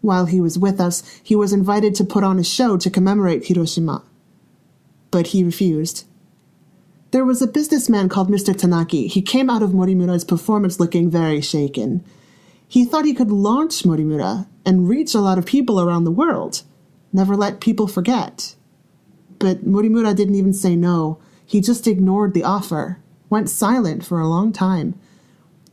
While 0.02 0.26
he 0.26 0.40
was 0.40 0.58
with 0.58 0.80
us, 0.80 1.04
he 1.22 1.36
was 1.36 1.54
invited 1.54 1.96
to 1.96 2.04
put 2.04 2.24
on 2.24 2.40
a 2.40 2.44
show 2.44 2.78
to 2.78 2.90
commemorate 2.90 3.48
Hiroshima 3.48 4.04
but 5.12 5.28
he 5.28 5.44
refused. 5.44 6.06
There 7.12 7.26
was 7.26 7.42
a 7.42 7.48
businessman 7.48 8.10
called 8.10 8.30
Mr. 8.30 8.56
Tanaki. 8.56 9.08
He 9.08 9.22
came 9.22 9.50
out 9.50 9.64
of 9.64 9.72
Morimura's 9.72 10.24
performance 10.24 10.80
looking 10.80 11.10
very 11.10 11.42
shaken. 11.42 12.04
He 12.68 12.86
thought 12.86 13.06
he 13.06 13.16
could 13.16 13.32
launch 13.32 13.84
Morimura 13.84 14.48
and 14.66 14.88
reach 14.88 15.16
a 15.16 15.20
lot 15.20 15.40
of 15.40 15.46
people 15.46 15.82
around 15.82 16.04
the 16.04 16.12
world, 16.12 16.62
never 17.12 17.36
let 17.36 17.62
people 17.62 17.88
forget. 17.88 18.56
But 19.40 19.66
Morimura 19.66 20.16
didn't 20.16 20.36
even 20.36 20.54
say 20.54 20.76
no. 20.76 21.20
He 21.44 21.62
just 21.62 21.88
ignored 21.88 22.36
the 22.36 22.44
offer, 22.44 23.00
went 23.30 23.50
silent 23.50 24.06
for 24.06 24.20
a 24.20 24.28
long 24.28 24.54
time. 24.54 25.00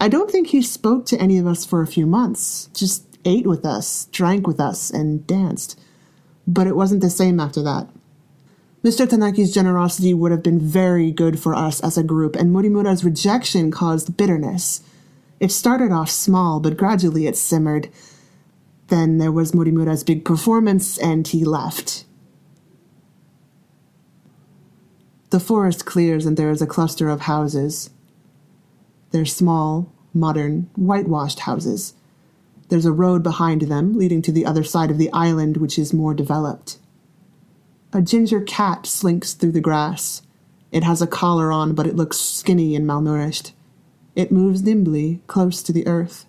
I 0.00 0.08
don't 0.08 0.30
think 0.30 0.48
he 0.48 0.62
spoke 0.62 1.04
to 1.06 1.18
any 1.18 1.36
of 1.36 1.46
us 1.46 1.66
for 1.66 1.82
a 1.82 1.86
few 1.86 2.06
months, 2.06 2.70
just 2.72 3.15
ate 3.26 3.46
with 3.46 3.66
us, 3.66 4.06
drank 4.06 4.46
with 4.46 4.60
us, 4.60 4.90
and 4.90 5.26
danced. 5.26 5.78
But 6.46 6.66
it 6.66 6.76
wasn't 6.76 7.02
the 7.02 7.10
same 7.10 7.40
after 7.40 7.62
that. 7.62 7.88
Mr. 8.82 9.04
Tanaki's 9.04 9.52
generosity 9.52 10.14
would 10.14 10.30
have 10.30 10.44
been 10.44 10.60
very 10.60 11.10
good 11.10 11.40
for 11.40 11.54
us 11.54 11.80
as 11.80 11.98
a 11.98 12.04
group, 12.04 12.36
and 12.36 12.54
Morimura's 12.54 13.04
rejection 13.04 13.72
caused 13.72 14.16
bitterness. 14.16 14.80
It 15.40 15.50
started 15.50 15.90
off 15.90 16.08
small, 16.08 16.60
but 16.60 16.76
gradually 16.76 17.26
it 17.26 17.36
simmered. 17.36 17.90
Then 18.86 19.18
there 19.18 19.32
was 19.32 19.50
Morimura's 19.50 20.04
big 20.04 20.24
performance, 20.24 20.98
and 20.98 21.26
he 21.26 21.44
left. 21.44 22.04
The 25.30 25.40
forest 25.40 25.84
clears, 25.84 26.24
and 26.24 26.36
there 26.36 26.50
is 26.50 26.62
a 26.62 26.66
cluster 26.66 27.08
of 27.08 27.22
houses. 27.22 27.90
They're 29.10 29.24
small, 29.24 29.92
modern, 30.14 30.70
whitewashed 30.76 31.40
houses. 31.40 31.94
There's 32.68 32.86
a 32.86 32.92
road 32.92 33.22
behind 33.22 33.62
them 33.62 33.96
leading 33.96 34.22
to 34.22 34.32
the 34.32 34.44
other 34.44 34.64
side 34.64 34.90
of 34.90 34.98
the 34.98 35.12
island, 35.12 35.56
which 35.56 35.78
is 35.78 35.92
more 35.92 36.14
developed. 36.14 36.78
A 37.92 38.02
ginger 38.02 38.40
cat 38.40 38.86
slinks 38.86 39.32
through 39.32 39.52
the 39.52 39.60
grass. 39.60 40.22
It 40.72 40.82
has 40.82 41.00
a 41.00 41.06
collar 41.06 41.52
on, 41.52 41.74
but 41.74 41.86
it 41.86 41.96
looks 41.96 42.18
skinny 42.18 42.74
and 42.74 42.86
malnourished. 42.86 43.52
It 44.14 44.32
moves 44.32 44.62
nimbly, 44.62 45.20
close 45.26 45.62
to 45.62 45.72
the 45.72 45.86
earth. 45.86 46.26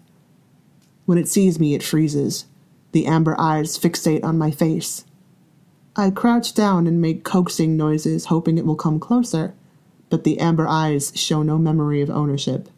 When 1.05 1.17
it 1.17 1.27
sees 1.27 1.59
me, 1.59 1.73
it 1.73 1.83
freezes. 1.83 2.45
The 2.91 3.07
amber 3.07 3.35
eyes 3.39 3.77
fixate 3.77 4.23
on 4.23 4.37
my 4.37 4.51
face. 4.51 5.05
I 5.95 6.11
crouch 6.11 6.53
down 6.53 6.85
and 6.85 7.01
make 7.01 7.23
coaxing 7.23 7.75
noises, 7.75 8.25
hoping 8.25 8.57
it 8.57 8.65
will 8.65 8.75
come 8.75 8.99
closer, 8.99 9.55
but 10.09 10.23
the 10.23 10.39
amber 10.39 10.67
eyes 10.67 11.11
show 11.15 11.41
no 11.41 11.57
memory 11.57 12.01
of 12.01 12.09
ownership. 12.09 12.69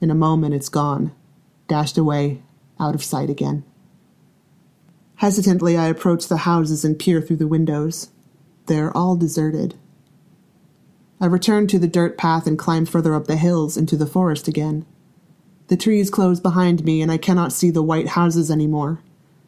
In 0.00 0.10
a 0.10 0.14
moment, 0.14 0.54
it's 0.54 0.68
gone, 0.68 1.12
dashed 1.68 1.96
away, 1.96 2.42
out 2.80 2.94
of 2.94 3.04
sight 3.04 3.30
again. 3.30 3.64
Hesitantly, 5.16 5.76
I 5.76 5.86
approach 5.86 6.28
the 6.28 6.38
houses 6.38 6.84
and 6.84 6.98
peer 6.98 7.20
through 7.20 7.36
the 7.36 7.48
windows. 7.48 8.10
They're 8.66 8.96
all 8.96 9.16
deserted. 9.16 9.74
I 11.20 11.26
return 11.26 11.66
to 11.68 11.78
the 11.78 11.88
dirt 11.88 12.16
path 12.16 12.46
and 12.46 12.56
climb 12.56 12.86
further 12.86 13.14
up 13.14 13.26
the 13.26 13.36
hills 13.36 13.76
into 13.76 13.96
the 13.96 14.06
forest 14.06 14.46
again. 14.46 14.86
The 15.66 15.76
trees 15.76 16.08
close 16.08 16.38
behind 16.38 16.84
me, 16.84 17.02
and 17.02 17.10
I 17.10 17.18
cannot 17.18 17.52
see 17.52 17.70
the 17.70 17.82
white 17.82 18.08
houses 18.08 18.50
anymore. 18.50 19.02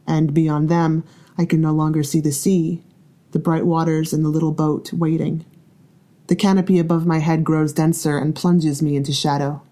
And 0.06 0.34
beyond 0.34 0.68
them, 0.68 1.04
I 1.38 1.44
can 1.44 1.60
no 1.60 1.72
longer 1.72 2.02
see 2.02 2.20
the 2.20 2.32
sea, 2.32 2.82
the 3.30 3.38
bright 3.38 3.64
waters, 3.64 4.12
and 4.12 4.25
the 4.25 4.28
little 4.28 4.52
boat 4.52 4.92
waiting. 4.92 5.46
The 6.26 6.37
canopy 6.37 6.78
above 6.78 7.06
my 7.06 7.18
head 7.18 7.44
grows 7.44 7.72
denser 7.72 8.18
and 8.18 8.34
plunges 8.34 8.82
me 8.82 8.96
into 8.96 9.12
shadow. 9.12 9.62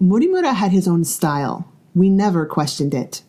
Morimura 0.00 0.54
had 0.54 0.70
his 0.70 0.86
own 0.86 1.02
style. 1.02 1.66
We 1.92 2.08
never 2.08 2.46
questioned 2.46 2.94
it. 2.94 3.22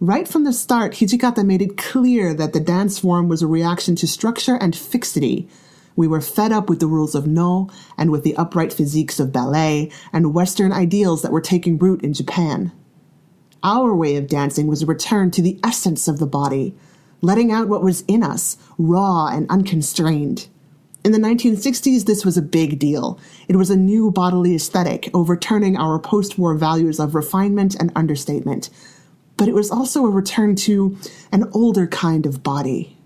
Right 0.00 0.28
from 0.28 0.44
the 0.44 0.52
start, 0.52 0.92
Hijikata 0.92 1.44
made 1.44 1.62
it 1.62 1.78
clear 1.78 2.34
that 2.34 2.52
the 2.52 2.60
dance 2.60 2.98
form 2.98 3.28
was 3.28 3.40
a 3.40 3.46
reaction 3.46 3.96
to 3.96 4.06
structure 4.06 4.56
and 4.56 4.76
fixity. 4.76 5.48
We 5.96 6.06
were 6.06 6.20
fed 6.20 6.52
up 6.52 6.68
with 6.68 6.78
the 6.78 6.86
rules 6.86 7.14
of 7.14 7.26
Noh 7.26 7.70
and 7.96 8.10
with 8.10 8.22
the 8.22 8.36
upright 8.36 8.72
physiques 8.72 9.18
of 9.18 9.32
ballet 9.32 9.90
and 10.12 10.34
Western 10.34 10.72
ideals 10.72 11.22
that 11.22 11.32
were 11.32 11.40
taking 11.40 11.78
root 11.78 12.02
in 12.02 12.12
Japan. 12.12 12.72
Our 13.62 13.94
way 13.94 14.16
of 14.16 14.26
dancing 14.26 14.66
was 14.66 14.82
a 14.82 14.86
return 14.86 15.30
to 15.32 15.42
the 15.42 15.58
essence 15.64 16.06
of 16.06 16.18
the 16.18 16.26
body, 16.26 16.74
letting 17.22 17.50
out 17.50 17.68
what 17.68 17.82
was 17.82 18.02
in 18.02 18.22
us, 18.22 18.58
raw 18.78 19.28
and 19.28 19.48
unconstrained. 19.50 20.48
In 21.04 21.12
the 21.12 21.18
1960s, 21.18 22.04
this 22.04 22.24
was 22.24 22.36
a 22.36 22.42
big 22.42 22.78
deal. 22.78 23.18
It 23.48 23.56
was 23.56 23.70
a 23.70 23.76
new 23.76 24.10
bodily 24.10 24.54
aesthetic, 24.54 25.08
overturning 25.14 25.76
our 25.76 25.98
post 25.98 26.38
war 26.38 26.54
values 26.54 27.00
of 27.00 27.14
refinement 27.14 27.74
and 27.74 27.90
understatement 27.96 28.70
but 29.40 29.48
it 29.48 29.54
was 29.54 29.70
also 29.70 30.04
a 30.04 30.10
return 30.10 30.54
to 30.54 30.98
an 31.32 31.48
older 31.54 31.86
kind 31.86 32.26
of 32.26 32.42
body. 32.42 32.98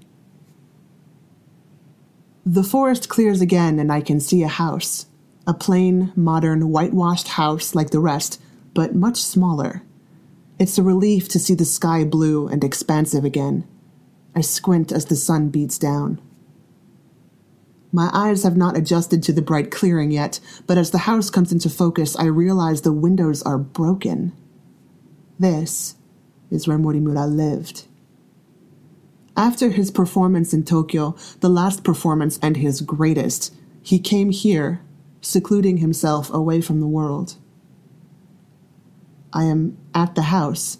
The 2.44 2.64
forest 2.64 3.08
clears 3.08 3.40
again, 3.40 3.78
and 3.78 3.92
I 3.92 4.00
can 4.00 4.18
see 4.18 4.42
a 4.42 4.48
house. 4.48 5.06
A 5.46 5.54
plain, 5.54 6.12
modern, 6.16 6.70
whitewashed 6.70 7.28
house 7.28 7.76
like 7.76 7.90
the 7.90 8.00
rest, 8.00 8.42
but 8.74 8.96
much 8.96 9.22
smaller. 9.22 9.82
It's 10.58 10.76
a 10.76 10.82
relief 10.82 11.28
to 11.28 11.38
see 11.38 11.54
the 11.54 11.64
sky 11.64 12.02
blue 12.02 12.48
and 12.48 12.64
expansive 12.64 13.24
again. 13.24 13.64
I 14.34 14.40
squint 14.40 14.90
as 14.90 15.04
the 15.04 15.14
sun 15.14 15.50
beats 15.50 15.78
down. 15.78 16.20
My 17.94 18.10
eyes 18.12 18.42
have 18.42 18.56
not 18.56 18.76
adjusted 18.76 19.22
to 19.22 19.32
the 19.32 19.40
bright 19.40 19.70
clearing 19.70 20.10
yet, 20.10 20.40
but 20.66 20.76
as 20.76 20.90
the 20.90 21.06
house 21.06 21.30
comes 21.30 21.52
into 21.52 21.70
focus, 21.70 22.16
I 22.16 22.24
realize 22.24 22.80
the 22.80 22.92
windows 22.92 23.40
are 23.42 23.56
broken. 23.56 24.32
This 25.38 25.94
is 26.50 26.66
where 26.66 26.76
Morimura 26.76 27.32
lived. 27.32 27.86
After 29.36 29.68
his 29.70 29.92
performance 29.92 30.52
in 30.52 30.64
Tokyo, 30.64 31.14
the 31.38 31.48
last 31.48 31.84
performance 31.84 32.36
and 32.42 32.56
his 32.56 32.80
greatest, 32.80 33.54
he 33.80 34.00
came 34.00 34.30
here, 34.30 34.80
secluding 35.20 35.76
himself 35.76 36.34
away 36.34 36.60
from 36.60 36.80
the 36.80 36.88
world. 36.88 37.36
I 39.32 39.44
am 39.44 39.78
at 39.94 40.16
the 40.16 40.22
house. 40.22 40.78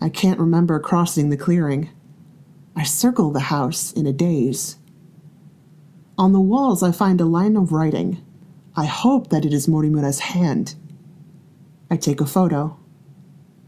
I 0.00 0.08
can't 0.08 0.38
remember 0.38 0.78
crossing 0.78 1.30
the 1.30 1.36
clearing. 1.36 1.90
I 2.76 2.84
circle 2.84 3.32
the 3.32 3.50
house 3.50 3.90
in 3.90 4.06
a 4.06 4.12
daze. 4.12 4.76
On 6.18 6.32
the 6.32 6.40
walls, 6.40 6.82
I 6.82 6.92
find 6.92 7.20
a 7.20 7.26
line 7.26 7.56
of 7.56 7.72
writing. 7.72 8.24
I 8.74 8.86
hope 8.86 9.28
that 9.28 9.44
it 9.44 9.52
is 9.52 9.66
Morimura's 9.66 10.20
hand. 10.20 10.74
I 11.90 11.96
take 11.96 12.22
a 12.22 12.26
photo. 12.26 12.78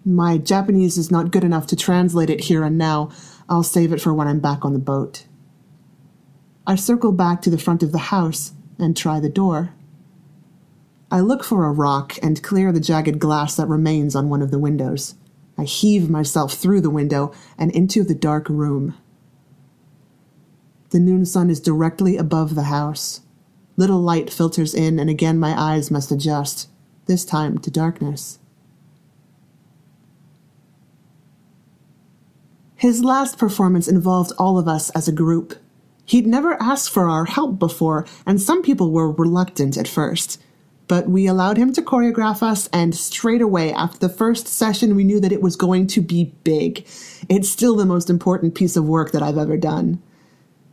My 0.04 0.38
Japanese 0.38 0.96
is 0.96 1.10
not 1.10 1.30
good 1.30 1.44
enough 1.44 1.66
to 1.68 1.76
translate 1.76 2.30
it 2.30 2.44
here 2.44 2.64
and 2.64 2.78
now. 2.78 3.10
I'll 3.50 3.62
save 3.62 3.92
it 3.92 4.00
for 4.00 4.14
when 4.14 4.26
I'm 4.26 4.40
back 4.40 4.64
on 4.64 4.72
the 4.72 4.78
boat. 4.78 5.26
I 6.66 6.74
circle 6.74 7.12
back 7.12 7.42
to 7.42 7.50
the 7.50 7.58
front 7.58 7.82
of 7.82 7.92
the 7.92 7.98
house 7.98 8.52
and 8.78 8.96
try 8.96 9.20
the 9.20 9.28
door. 9.28 9.74
I 11.10 11.20
look 11.20 11.44
for 11.44 11.66
a 11.66 11.72
rock 11.72 12.16
and 12.22 12.42
clear 12.42 12.72
the 12.72 12.80
jagged 12.80 13.18
glass 13.18 13.56
that 13.56 13.68
remains 13.68 14.14
on 14.14 14.30
one 14.30 14.42
of 14.42 14.50
the 14.50 14.58
windows. 14.58 15.14
I 15.58 15.64
heave 15.64 16.08
myself 16.08 16.54
through 16.54 16.80
the 16.80 16.90
window 16.90 17.32
and 17.58 17.70
into 17.72 18.04
the 18.04 18.14
dark 18.14 18.48
room. 18.48 18.94
The 20.90 21.00
noon 21.00 21.26
sun 21.26 21.50
is 21.50 21.60
directly 21.60 22.16
above 22.16 22.54
the 22.54 22.64
house. 22.64 23.20
Little 23.76 24.00
light 24.00 24.30
filters 24.30 24.74
in, 24.74 24.98
and 24.98 25.10
again 25.10 25.38
my 25.38 25.58
eyes 25.58 25.90
must 25.90 26.10
adjust, 26.10 26.68
this 27.06 27.24
time 27.24 27.58
to 27.58 27.70
darkness. 27.70 28.38
His 32.74 33.04
last 33.04 33.38
performance 33.38 33.88
involved 33.88 34.32
all 34.38 34.58
of 34.58 34.68
us 34.68 34.88
as 34.90 35.08
a 35.08 35.12
group. 35.12 35.56
He'd 36.06 36.26
never 36.26 36.54
asked 36.62 36.90
for 36.90 37.08
our 37.08 37.26
help 37.26 37.58
before, 37.58 38.06
and 38.24 38.40
some 38.40 38.62
people 38.62 38.90
were 38.90 39.10
reluctant 39.10 39.76
at 39.76 39.88
first. 39.88 40.40
But 40.86 41.06
we 41.06 41.26
allowed 41.26 41.58
him 41.58 41.72
to 41.74 41.82
choreograph 41.82 42.42
us, 42.42 42.66
and 42.72 42.94
straight 42.94 43.42
away, 43.42 43.72
after 43.74 43.98
the 43.98 44.08
first 44.08 44.46
session, 44.46 44.96
we 44.96 45.04
knew 45.04 45.20
that 45.20 45.32
it 45.32 45.42
was 45.42 45.54
going 45.54 45.86
to 45.88 46.00
be 46.00 46.32
big. 46.44 46.86
It's 47.28 47.50
still 47.50 47.76
the 47.76 47.84
most 47.84 48.08
important 48.08 48.54
piece 48.54 48.74
of 48.76 48.88
work 48.88 49.12
that 49.12 49.22
I've 49.22 49.36
ever 49.36 49.58
done. 49.58 50.02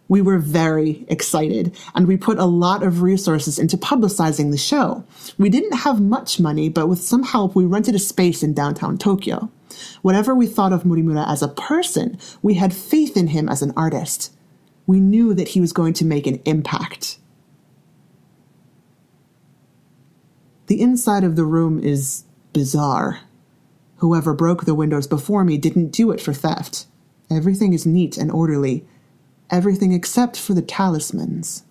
We 0.08 0.22
were 0.22 0.38
very 0.38 1.04
excited, 1.08 1.76
and 1.96 2.08
we 2.08 2.16
put 2.16 2.38
a 2.38 2.46
lot 2.46 2.84
of 2.84 3.02
resources 3.02 3.58
into 3.58 3.78
publicizing 3.78 4.52
the 4.52 4.58
show. 4.58 5.04
We 5.38 5.50
didn't 5.50 5.80
have 5.80 6.00
much 6.00 6.40
money, 6.40 6.70
but 6.70 6.88
with 6.88 7.02
some 7.02 7.24
help, 7.24 7.56
we 7.56 7.66
rented 7.66 7.96
a 7.96 8.00
space 8.00 8.44
in 8.44 8.54
downtown 8.54 8.98
Tokyo. 8.98 9.50
Whatever 10.04 10.36
we 10.36 10.48
thought 10.48 10.74
of 10.74 10.84
Morimura 10.84 11.28
as 11.28 11.42
a 11.42 11.48
person, 11.48 12.20
we 12.44 12.54
had 12.54 12.74
faith 12.74 13.18
in 13.18 13.28
him 13.28 13.50
as 13.50 13.62
an 13.62 13.74
artist. 13.76 14.32
We 14.86 15.00
knew 15.00 15.34
that 15.34 15.50
he 15.50 15.62
was 15.62 15.74
going 15.74 15.94
to 15.94 16.06
make 16.06 16.28
an 16.28 16.40
impact. 16.46 17.18
The 20.68 20.82
inside 20.82 21.24
of 21.24 21.36
the 21.36 21.46
room 21.46 21.80
is 21.80 22.26
bizarre. 22.54 23.22
Whoever 23.98 24.34
broke 24.34 24.66
the 24.66 24.76
windows 24.76 25.08
before 25.08 25.44
me 25.44 25.58
didn't 25.58 25.90
do 25.90 26.12
it 26.12 26.22
for 26.22 26.34
theft. 26.34 26.86
Everything 27.30 27.74
is 27.74 27.86
neat 27.86 28.18
and 28.18 28.32
orderly. 28.32 28.86
Everything 29.50 29.94
except 29.94 30.40
for 30.40 30.54
the 30.54 30.62
talismans. 30.62 31.64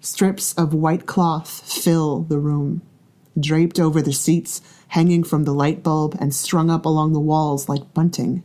Strips 0.00 0.52
of 0.54 0.74
white 0.74 1.06
cloth 1.06 1.48
fill 1.70 2.22
the 2.22 2.38
room, 2.38 2.82
draped 3.38 3.78
over 3.78 4.00
the 4.00 4.12
seats, 4.12 4.60
hanging 4.88 5.22
from 5.22 5.44
the 5.44 5.52
light 5.52 5.82
bulb, 5.82 6.16
and 6.18 6.34
strung 6.34 6.70
up 6.70 6.84
along 6.84 7.12
the 7.12 7.20
walls 7.20 7.68
like 7.68 7.94
bunting. 7.94 8.42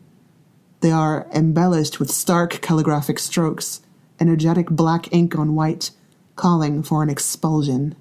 They 0.81 0.91
are 0.91 1.27
embellished 1.33 1.99
with 1.99 2.11
stark 2.11 2.61
calligraphic 2.61 3.19
strokes, 3.19 3.81
energetic 4.19 4.69
black 4.69 5.11
ink 5.13 5.37
on 5.37 5.55
white, 5.55 5.91
calling 6.35 6.83
for 6.83 7.01
an 7.01 7.09
expulsion. 7.09 7.95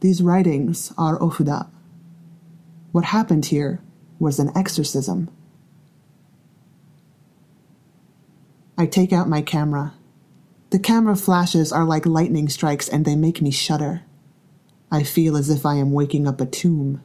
These 0.00 0.22
writings 0.22 0.92
are 0.98 1.18
ofuda. 1.18 1.70
What 2.92 3.04
happened 3.04 3.46
here 3.46 3.80
was 4.18 4.38
an 4.38 4.50
exorcism. 4.56 5.30
I 8.78 8.86
take 8.86 9.12
out 9.12 9.28
my 9.28 9.40
camera. 9.40 9.94
The 10.70 10.78
camera 10.78 11.16
flashes 11.16 11.72
are 11.72 11.84
like 11.84 12.04
lightning 12.04 12.48
strikes 12.48 12.88
and 12.88 13.04
they 13.04 13.16
make 13.16 13.40
me 13.40 13.50
shudder. 13.50 14.02
I 14.90 15.02
feel 15.02 15.36
as 15.36 15.48
if 15.48 15.64
I 15.64 15.76
am 15.76 15.92
waking 15.92 16.26
up 16.26 16.40
a 16.40 16.46
tomb. 16.46 17.02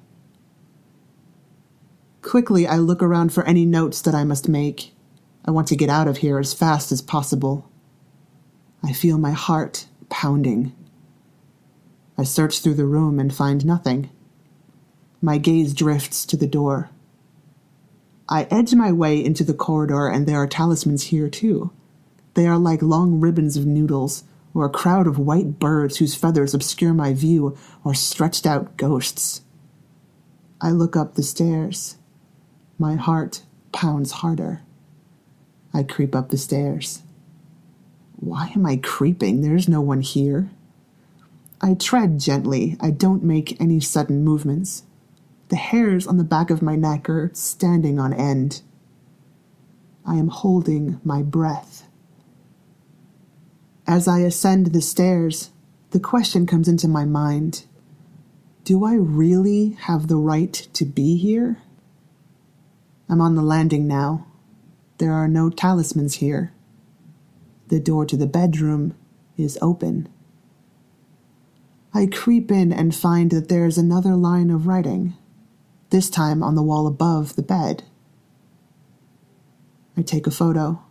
Quickly, 2.22 2.68
I 2.68 2.78
look 2.78 3.01
around 3.01 3.34
for 3.34 3.46
any 3.46 3.66
notes 3.66 4.01
that 4.01 4.13
I 4.13 4.24
must 4.24 4.50
make. 4.50 4.94
I 5.46 5.51
want 5.51 5.68
to 5.70 5.75
get 5.75 5.90
out 5.90 6.08
of 6.08 6.18
here 6.18 6.40
as 6.40 6.54
fast 6.54 6.92
as 6.92 7.01
possible. 7.01 7.72
I 8.84 8.94
feel 8.94 9.18
my 9.18 9.32
heart 9.32 9.88
pounding. 10.10 10.74
I 12.18 12.24
search 12.24 12.60
through 12.60 12.75
the 12.75 12.86
room 12.86 13.20
and 13.20 13.34
find 13.34 13.66
nothing. 13.66 14.10
My 15.22 15.38
gaze 15.38 15.74
drifts 15.74 16.25
to 16.28 16.38
the 16.38 16.48
door. 16.48 16.90
I 18.32 18.48
edge 18.50 18.74
my 18.74 18.94
way 18.94 19.24
into 19.24 19.44
the 19.44 19.54
corridor, 19.54 20.08
and 20.08 20.26
there 20.26 20.38
are 20.38 20.48
talismans 20.48 21.04
here 21.04 21.30
too. 21.30 21.72
They 22.34 22.48
are 22.48 22.58
like 22.58 22.82
long 22.82 23.20
ribbons 23.20 23.58
of 23.58 23.66
noodles, 23.66 24.24
or 24.53 24.66
a 24.66 24.70
crowd 24.70 25.05
of 25.05 25.20
white 25.20 25.60
birds 25.60 25.98
whose 25.98 26.16
feathers 26.16 26.53
obscure 26.53 26.94
my 26.94 27.14
view, 27.14 27.58
or 27.84 27.94
stretched 27.94 28.48
out 28.48 28.77
ghosts. 28.77 29.42
I 30.62 30.72
look 30.72 30.96
up 30.96 31.16
the 31.16 31.24
stairs. 31.24 31.98
My 32.79 32.96
heart 32.96 33.44
pounds 33.74 34.12
harder. 34.12 34.62
I 35.74 35.84
creep 35.84 36.16
up 36.16 36.29
the 36.29 36.38
stairs. 36.38 37.01
Why 38.16 38.51
am 38.55 38.66
I 38.66 38.77
creeping? 38.77 39.42
There's 39.42 39.68
no 39.68 39.82
one 39.82 40.01
here. 40.01 40.51
I 41.60 41.74
tread 41.74 42.18
gently. 42.18 42.77
I 42.79 42.92
don't 42.92 43.24
make 43.24 43.60
any 43.60 43.82
sudden 43.82 44.24
movements. 44.24 44.84
The 45.51 45.57
hairs 45.57 46.07
on 46.07 46.16
the 46.16 46.24
back 46.24 46.50
of 46.50 46.61
my 46.61 46.77
neck 46.77 47.09
are 47.09 47.29
standing 47.33 48.00
on 48.00 48.14
end. 48.14 48.61
I 50.05 50.16
am 50.16 50.29
holding 50.29 51.01
my 51.03 51.22
breath. 51.22 51.90
As 53.85 54.07
I 54.07 54.20
ascend 54.20 54.68
the 54.68 54.81
stairs, 54.81 55.50
the 55.90 56.00
question 56.00 56.46
comes 56.46 56.70
into 56.70 56.87
my 56.87 57.03
mind 57.03 57.66
Do 58.64 58.85
I 58.85 58.94
really 58.94 59.72
have 59.72 60.07
the 60.07 60.16
right 60.16 60.53
to 60.53 60.85
be 60.85 61.18
here? 61.18 61.57
I'm 63.09 63.20
on 63.20 63.35
the 63.35 63.42
landing 63.42 63.85
now. 63.85 64.27
There 65.00 65.11
are 65.11 65.27
no 65.27 65.50
talismans 65.50 66.16
here. 66.16 66.53
The 67.68 67.81
door 67.81 68.05
to 68.05 68.16
the 68.16 68.25
bedroom 68.25 68.96
is 69.35 69.59
open. 69.61 70.07
I 71.94 72.05
creep 72.05 72.50
in 72.51 72.72
and 72.72 72.96
find 72.96 73.31
that 73.31 73.50
there 73.50 73.66
is 73.66 73.77
another 73.77 74.16
line 74.16 74.50
of 74.50 74.66
writing, 74.66 75.18
this 75.92 76.10
time 76.10 76.42
on 76.42 76.56
the 76.56 76.64
wall 76.64 76.88
above 76.88 77.36
the 77.36 77.44
bed. 77.44 77.84
I 79.96 80.01
take 80.01 80.25
a 80.25 80.32
photo. 80.32 80.82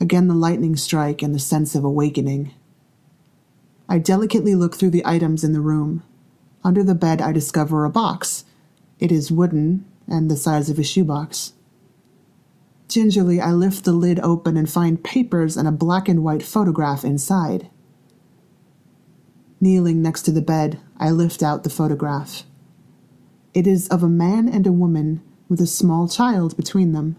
Again, 0.00 0.28
the 0.28 0.34
lightning 0.34 0.76
strike 0.76 1.22
and 1.22 1.34
the 1.34 1.38
sense 1.38 1.74
of 1.74 1.84
awakening. 1.84 2.52
I 3.88 3.98
delicately 3.98 4.54
look 4.54 4.76
through 4.76 4.90
the 4.90 5.06
items 5.06 5.44
in 5.44 5.52
the 5.52 5.60
room. 5.60 6.02
Under 6.62 6.82
the 6.82 6.94
bed, 6.94 7.22
I 7.22 7.32
discover 7.32 7.84
a 7.84 7.90
box. 7.90 8.44
It 8.98 9.12
is 9.12 9.32
wooden 9.32 9.84
and 10.06 10.30
the 10.30 10.36
size 10.36 10.68
of 10.68 10.78
a 10.78 10.82
shoebox. 10.82 11.52
Gingerly, 12.88 13.40
I 13.40 13.52
lift 13.52 13.84
the 13.84 13.92
lid 13.92 14.18
open 14.20 14.56
and 14.56 14.68
find 14.68 15.02
papers 15.02 15.56
and 15.56 15.68
a 15.68 15.72
black 15.72 16.08
and 16.08 16.24
white 16.24 16.42
photograph 16.42 17.04
inside. 17.04 17.70
Kneeling 19.60 20.02
next 20.02 20.22
to 20.22 20.32
the 20.32 20.42
bed, 20.42 20.80
I 20.98 21.10
lift 21.10 21.42
out 21.42 21.62
the 21.62 21.70
photograph. 21.70 22.42
It 23.52 23.66
is 23.66 23.88
of 23.88 24.02
a 24.02 24.08
man 24.08 24.48
and 24.48 24.66
a 24.66 24.72
woman 24.72 25.22
with 25.48 25.60
a 25.60 25.66
small 25.66 26.08
child 26.08 26.56
between 26.56 26.92
them. 26.92 27.16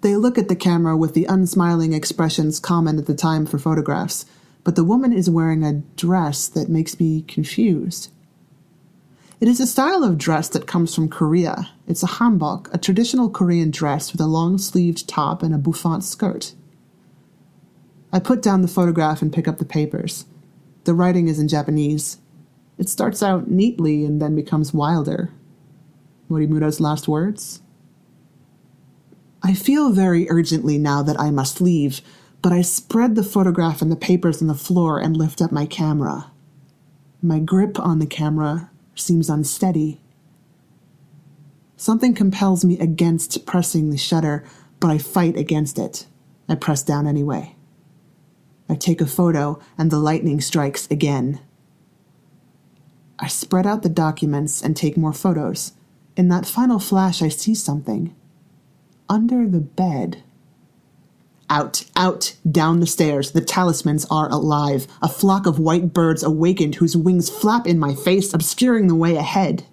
They 0.00 0.16
look 0.16 0.38
at 0.38 0.48
the 0.48 0.56
camera 0.56 0.96
with 0.96 1.14
the 1.14 1.26
unsmiling 1.26 1.92
expressions 1.92 2.58
common 2.58 2.98
at 2.98 3.06
the 3.06 3.14
time 3.14 3.46
for 3.46 3.58
photographs, 3.58 4.24
but 4.64 4.74
the 4.74 4.84
woman 4.84 5.12
is 5.12 5.28
wearing 5.28 5.64
a 5.64 5.82
dress 5.96 6.48
that 6.48 6.68
makes 6.68 6.98
me 6.98 7.22
confused. 7.22 8.10
It 9.38 9.48
is 9.48 9.60
a 9.60 9.66
style 9.66 10.02
of 10.02 10.18
dress 10.18 10.48
that 10.50 10.66
comes 10.66 10.94
from 10.94 11.08
Korea. 11.08 11.70
It's 11.86 12.02
a 12.02 12.06
hanbok, 12.06 12.72
a 12.72 12.78
traditional 12.78 13.28
Korean 13.28 13.70
dress 13.70 14.12
with 14.12 14.20
a 14.20 14.26
long 14.26 14.56
sleeved 14.56 15.08
top 15.08 15.42
and 15.42 15.54
a 15.54 15.58
bouffant 15.58 16.04
skirt. 16.04 16.54
I 18.12 18.20
put 18.20 18.40
down 18.40 18.62
the 18.62 18.68
photograph 18.68 19.20
and 19.20 19.32
pick 19.32 19.48
up 19.48 19.58
the 19.58 19.64
papers. 19.64 20.26
The 20.84 20.94
writing 20.94 21.28
is 21.28 21.38
in 21.38 21.48
Japanese. 21.48 22.18
It 22.78 22.88
starts 22.88 23.22
out 23.22 23.48
neatly 23.48 24.04
and 24.04 24.20
then 24.20 24.34
becomes 24.34 24.72
wilder. 24.74 25.30
Morimura's 26.28 26.80
last 26.80 27.08
words? 27.08 27.62
I 29.42 29.54
feel 29.54 29.90
very 29.90 30.30
urgently 30.30 30.78
now 30.78 31.02
that 31.02 31.20
I 31.20 31.30
must 31.30 31.60
leave, 31.60 32.00
but 32.40 32.52
I 32.52 32.62
spread 32.62 33.14
the 33.14 33.24
photograph 33.24 33.82
and 33.82 33.90
the 33.90 33.96
papers 33.96 34.40
on 34.40 34.48
the 34.48 34.54
floor 34.54 35.00
and 35.00 35.16
lift 35.16 35.42
up 35.42 35.52
my 35.52 35.66
camera. 35.66 36.30
My 37.20 37.38
grip 37.38 37.78
on 37.78 37.98
the 37.98 38.06
camera 38.06 38.70
seems 38.94 39.28
unsteady. 39.28 40.00
Something 41.76 42.14
compels 42.14 42.64
me 42.64 42.78
against 42.78 43.44
pressing 43.46 43.90
the 43.90 43.96
shutter, 43.96 44.44
but 44.80 44.90
I 44.90 44.98
fight 44.98 45.36
against 45.36 45.78
it. 45.78 46.06
I 46.48 46.54
press 46.54 46.82
down 46.82 47.06
anyway. 47.06 47.56
I 48.68 48.74
take 48.74 49.00
a 49.00 49.06
photo, 49.06 49.60
and 49.76 49.90
the 49.90 49.98
lightning 49.98 50.40
strikes 50.40 50.88
again. 50.90 51.40
I 53.22 53.28
spread 53.28 53.68
out 53.68 53.84
the 53.84 53.88
documents 53.88 54.60
and 54.60 54.76
take 54.76 54.96
more 54.96 55.12
photos. 55.12 55.72
In 56.16 56.28
that 56.28 56.44
final 56.44 56.80
flash, 56.80 57.22
I 57.22 57.28
see 57.28 57.54
something. 57.54 58.14
Under 59.08 59.46
the 59.46 59.60
bed. 59.60 60.24
Out, 61.48 61.84
out, 61.94 62.34
down 62.50 62.80
the 62.80 62.86
stairs. 62.86 63.30
The 63.30 63.40
talismans 63.40 64.04
are 64.10 64.28
alive. 64.28 64.88
A 65.00 65.08
flock 65.08 65.46
of 65.46 65.60
white 65.60 65.92
birds 65.92 66.24
awakened 66.24 66.74
whose 66.74 66.96
wings 66.96 67.30
flap 67.30 67.64
in 67.64 67.78
my 67.78 67.94
face, 67.94 68.34
obscuring 68.34 68.88
the 68.88 68.96
way 68.96 69.14
ahead. 69.14 69.66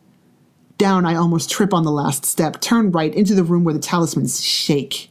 Down, 0.77 1.03
I 1.03 1.15
almost 1.15 1.49
trip 1.49 1.73
on 1.73 1.83
the 1.83 1.91
last 1.91 2.25
step, 2.25 2.61
turn 2.61 2.91
right 2.91 3.13
into 3.13 3.33
the 3.33 3.43
room 3.43 3.63
where 3.63 3.73
the 3.73 3.79
talismans 3.79 4.43
shake 4.45 5.09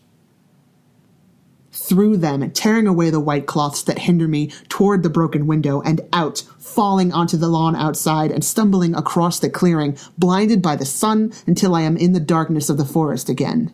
through 1.88 2.18
them, 2.18 2.50
tearing 2.50 2.86
away 2.86 3.10
the 3.10 3.20
white 3.20 3.46
cloths 3.46 3.82
that 3.84 4.00
hinder 4.00 4.28
me 4.28 4.52
toward 4.68 5.02
the 5.02 5.10
broken 5.10 5.46
window 5.46 5.80
and 5.80 6.00
out, 6.12 6.44
falling 6.58 7.12
onto 7.12 7.36
the 7.36 7.48
lawn 7.48 7.74
outside 7.74 8.30
and 8.30 8.44
stumbling 8.44 8.94
across 8.94 9.40
the 9.40 9.48
clearing, 9.48 9.96
blinded 10.18 10.60
by 10.60 10.76
the 10.76 10.84
sun 10.84 11.32
until 11.46 11.74
I 11.74 11.82
am 11.82 11.96
in 11.96 12.12
the 12.12 12.20
darkness 12.20 12.68
of 12.68 12.76
the 12.76 12.84
forest 12.84 13.28
again. 13.28 13.72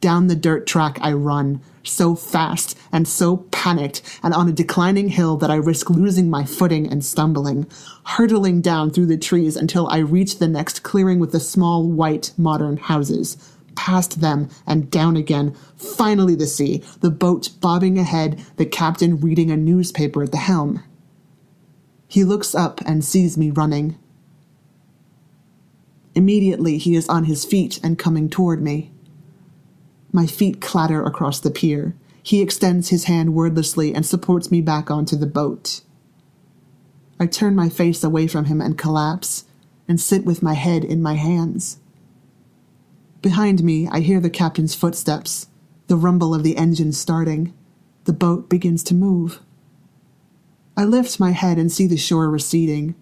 Down 0.00 0.28
the 0.28 0.36
dirt 0.36 0.66
track 0.66 0.98
I 1.00 1.12
run, 1.12 1.60
so 1.82 2.14
fast 2.14 2.78
and 2.92 3.08
so 3.08 3.38
panicked, 3.50 4.02
and 4.22 4.34
on 4.34 4.48
a 4.48 4.52
declining 4.52 5.08
hill 5.08 5.36
that 5.38 5.50
I 5.50 5.56
risk 5.56 5.90
losing 5.90 6.30
my 6.30 6.44
footing 6.44 6.86
and 6.86 7.04
stumbling, 7.04 7.66
hurtling 8.04 8.60
down 8.60 8.90
through 8.90 9.06
the 9.06 9.16
trees 9.16 9.56
until 9.56 9.88
I 9.88 9.98
reach 9.98 10.38
the 10.38 10.48
next 10.48 10.82
clearing 10.82 11.18
with 11.18 11.32
the 11.32 11.40
small 11.40 11.88
white 11.88 12.32
modern 12.36 12.76
houses. 12.76 13.36
Past 13.76 14.20
them 14.20 14.48
and 14.66 14.90
down 14.90 15.16
again, 15.16 15.54
finally 15.76 16.34
the 16.34 16.46
sea, 16.46 16.82
the 17.00 17.10
boat 17.10 17.50
bobbing 17.60 17.98
ahead, 17.98 18.44
the 18.56 18.66
captain 18.66 19.20
reading 19.20 19.50
a 19.50 19.56
newspaper 19.56 20.24
at 20.24 20.32
the 20.32 20.38
helm. 20.38 20.82
He 22.08 22.24
looks 22.24 22.54
up 22.54 22.80
and 22.84 23.04
sees 23.04 23.36
me 23.36 23.50
running. 23.50 23.98
Immediately 26.14 26.78
he 26.78 26.96
is 26.96 27.08
on 27.08 27.24
his 27.24 27.44
feet 27.44 27.78
and 27.84 27.98
coming 27.98 28.28
toward 28.28 28.62
me. 28.62 28.90
My 30.12 30.26
feet 30.26 30.60
clatter 30.60 31.04
across 31.04 31.38
the 31.38 31.50
pier. 31.50 31.94
He 32.22 32.40
extends 32.40 32.88
his 32.88 33.04
hand 33.04 33.34
wordlessly 33.34 33.94
and 33.94 34.04
supports 34.04 34.50
me 34.50 34.60
back 34.60 34.90
onto 34.90 35.14
the 35.14 35.26
boat. 35.26 35.82
I 37.20 37.26
turn 37.26 37.54
my 37.54 37.68
face 37.68 38.02
away 38.02 38.26
from 38.26 38.46
him 38.46 38.60
and 38.60 38.76
collapse, 38.76 39.44
and 39.88 40.00
sit 40.00 40.24
with 40.24 40.42
my 40.42 40.54
head 40.54 40.84
in 40.84 41.02
my 41.02 41.14
hands. 41.14 41.78
Behind 43.22 43.62
me, 43.62 43.88
I 43.88 44.00
hear 44.00 44.20
the 44.20 44.30
captain's 44.30 44.74
footsteps, 44.74 45.48
the 45.86 45.96
rumble 45.96 46.34
of 46.34 46.42
the 46.42 46.56
engine 46.56 46.92
starting. 46.92 47.54
The 48.04 48.12
boat 48.12 48.48
begins 48.48 48.82
to 48.84 48.94
move. 48.94 49.40
I 50.76 50.84
lift 50.84 51.18
my 51.18 51.30
head 51.30 51.58
and 51.58 51.72
see 51.72 51.86
the 51.86 51.96
shore 51.96 52.28
receding, 52.28 52.94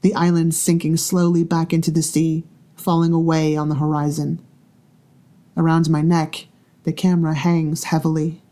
the 0.00 0.14
island 0.14 0.54
sinking 0.54 0.96
slowly 0.96 1.44
back 1.44 1.72
into 1.72 1.90
the 1.90 2.02
sea, 2.02 2.44
falling 2.74 3.12
away 3.12 3.56
on 3.56 3.68
the 3.68 3.76
horizon. 3.76 4.40
Around 5.56 5.88
my 5.90 6.00
neck, 6.00 6.46
the 6.84 6.92
camera 6.92 7.34
hangs 7.34 7.84
heavily. 7.84 8.42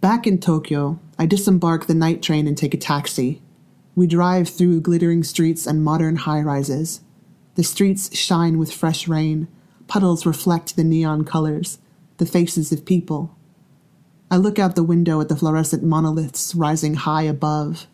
Back 0.00 0.26
in 0.26 0.38
Tokyo, 0.38 0.98
I 1.18 1.26
disembark 1.26 1.86
the 1.86 1.94
night 1.94 2.22
train 2.22 2.48
and 2.48 2.58
take 2.58 2.74
a 2.74 2.78
taxi. 2.78 3.40
We 3.94 4.06
drive 4.06 4.48
through 4.48 4.80
glittering 4.80 5.22
streets 5.22 5.66
and 5.66 5.84
modern 5.84 6.16
high 6.16 6.40
rises. 6.40 7.00
The 7.54 7.62
streets 7.62 8.16
shine 8.16 8.58
with 8.58 8.72
fresh 8.72 9.06
rain. 9.06 9.48
Puddles 9.86 10.24
reflect 10.24 10.76
the 10.76 10.84
neon 10.84 11.24
colors, 11.24 11.78
the 12.16 12.26
faces 12.26 12.72
of 12.72 12.84
people. 12.84 13.36
I 14.30 14.36
look 14.36 14.58
out 14.58 14.76
the 14.76 14.82
window 14.82 15.20
at 15.20 15.28
the 15.28 15.36
fluorescent 15.36 15.82
monoliths 15.82 16.54
rising 16.54 16.94
high 16.94 17.24
above. 17.24 17.86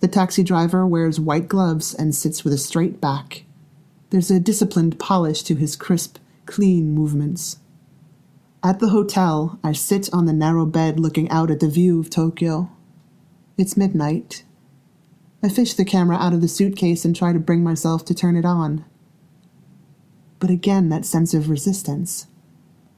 The 0.00 0.08
taxi 0.08 0.42
driver 0.42 0.86
wears 0.86 1.20
white 1.20 1.48
gloves 1.48 1.94
and 1.94 2.14
sits 2.14 2.44
with 2.44 2.52
a 2.52 2.58
straight 2.58 3.00
back. 3.00 3.44
There's 4.10 4.30
a 4.30 4.40
disciplined 4.40 4.98
polish 4.98 5.42
to 5.42 5.56
his 5.56 5.76
crisp, 5.76 6.18
clean 6.46 6.92
movements. 6.92 7.58
At 8.62 8.78
the 8.80 8.88
hotel, 8.88 9.58
I 9.62 9.72
sit 9.72 10.08
on 10.12 10.24
the 10.24 10.32
narrow 10.32 10.64
bed 10.64 10.98
looking 10.98 11.28
out 11.30 11.50
at 11.50 11.60
the 11.60 11.68
view 11.68 12.00
of 12.00 12.08
Tokyo. 12.08 12.70
It's 13.58 13.76
midnight. 13.76 14.43
I 15.44 15.50
fish 15.50 15.74
the 15.74 15.84
camera 15.84 16.16
out 16.16 16.32
of 16.32 16.40
the 16.40 16.48
suitcase 16.48 17.04
and 17.04 17.14
try 17.14 17.34
to 17.34 17.38
bring 17.38 17.62
myself 17.62 18.02
to 18.06 18.14
turn 18.14 18.34
it 18.34 18.46
on. 18.46 18.82
But 20.38 20.48
again, 20.48 20.88
that 20.88 21.04
sense 21.04 21.34
of 21.34 21.50
resistance. 21.50 22.28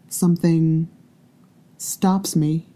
Something 0.08 0.88
stops 1.76 2.36
me. 2.36 2.68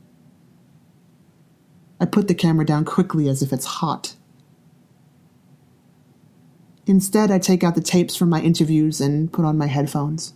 I 2.01 2.07
put 2.07 2.27
the 2.27 2.35
camera 2.35 2.67
down 2.67 2.85
quickly 2.85 3.29
as 3.29 3.43
if 3.43 3.53
it's 3.53 3.65
hot. 3.65 4.17
Instead, 6.85 7.31
I 7.31 7.39
take 7.39 7.63
out 7.63 7.77
the 7.77 7.81
tapes 7.81 8.17
from 8.17 8.29
my 8.29 8.41
interviews 8.41 9.01
and 9.01 9.33
put 9.33 9.45
on 9.45 9.57
my 9.57 9.67
headphones. 9.67 10.35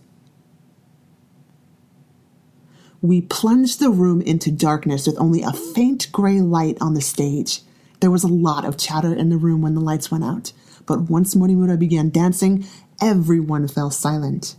We 3.01 3.19
plunged 3.19 3.81
the 3.81 3.89
room 3.89 4.21
into 4.21 4.49
darkness 4.49 5.05
with 5.05 5.19
only 5.19 5.41
a 5.41 5.51
faint 5.51 6.09
gray 6.13 6.39
light 6.39 6.77
on 6.79 6.93
the 6.93 7.01
stage. 7.01 7.63
There 7.99 8.11
was 8.11 8.23
a 8.23 8.27
lot 8.27 8.65
of 8.65 8.77
chatter 8.77 9.13
in 9.13 9.29
the 9.29 9.37
room 9.37 9.61
when 9.61 9.75
the 9.75 9.81
lights 9.81 10.11
went 10.11 10.23
out, 10.23 10.51
but 10.85 11.09
once 11.09 11.35
Morimura 11.35 11.77
began 11.77 12.09
dancing, 12.09 12.65
everyone 13.01 13.67
fell 13.67 13.91
silent. 13.91 14.55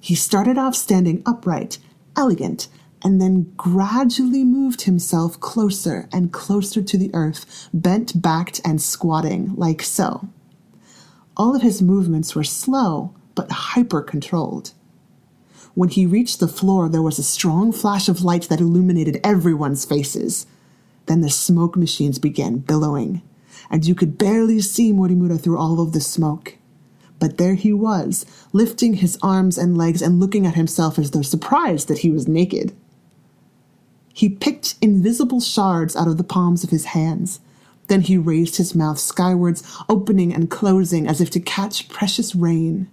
He 0.00 0.14
started 0.14 0.58
off 0.58 0.74
standing 0.74 1.22
upright, 1.24 1.78
elegant, 2.16 2.68
and 3.02 3.20
then 3.20 3.52
gradually 3.56 4.44
moved 4.44 4.82
himself 4.82 5.38
closer 5.40 6.08
and 6.12 6.32
closer 6.32 6.82
to 6.82 6.96
the 6.96 7.10
earth, 7.14 7.68
bent 7.74 8.20
backed 8.20 8.60
and 8.64 8.80
squatting, 8.80 9.54
like 9.56 9.82
so. 9.82 10.28
All 11.36 11.54
of 11.54 11.62
his 11.62 11.82
movements 11.82 12.34
were 12.34 12.44
slow, 12.44 13.14
but 13.34 13.50
hyper 13.50 14.00
controlled. 14.00 14.72
When 15.74 15.88
he 15.88 16.06
reached 16.06 16.38
the 16.38 16.48
floor, 16.48 16.88
there 16.88 17.02
was 17.02 17.18
a 17.18 17.24
strong 17.24 17.72
flash 17.72 18.08
of 18.08 18.22
light 18.22 18.44
that 18.44 18.60
illuminated 18.60 19.20
everyone's 19.24 19.84
faces. 19.84 20.46
Then 21.06 21.20
the 21.20 21.30
smoke 21.30 21.76
machines 21.76 22.18
began 22.18 22.58
billowing, 22.58 23.22
and 23.70 23.84
you 23.84 23.94
could 23.94 24.18
barely 24.18 24.60
see 24.60 24.92
Morimura 24.92 25.40
through 25.40 25.58
all 25.58 25.80
of 25.80 25.92
the 25.92 26.00
smoke. 26.00 26.56
But 27.18 27.38
there 27.38 27.54
he 27.54 27.72
was, 27.72 28.26
lifting 28.52 28.94
his 28.94 29.18
arms 29.22 29.56
and 29.56 29.78
legs 29.78 30.02
and 30.02 30.20
looking 30.20 30.46
at 30.46 30.54
himself 30.56 30.98
as 30.98 31.10
though 31.10 31.22
surprised 31.22 31.88
that 31.88 31.98
he 31.98 32.10
was 32.10 32.28
naked. 32.28 32.74
He 34.12 34.28
picked 34.28 34.76
invisible 34.80 35.40
shards 35.40 35.96
out 35.96 36.08
of 36.08 36.18
the 36.18 36.24
palms 36.24 36.64
of 36.64 36.70
his 36.70 36.86
hands. 36.86 37.40
Then 37.88 38.02
he 38.02 38.16
raised 38.16 38.56
his 38.56 38.74
mouth 38.74 38.98
skywards, 38.98 39.62
opening 39.88 40.32
and 40.32 40.50
closing 40.50 41.06
as 41.06 41.20
if 41.20 41.30
to 41.30 41.40
catch 41.40 41.88
precious 41.88 42.34
rain. 42.34 42.88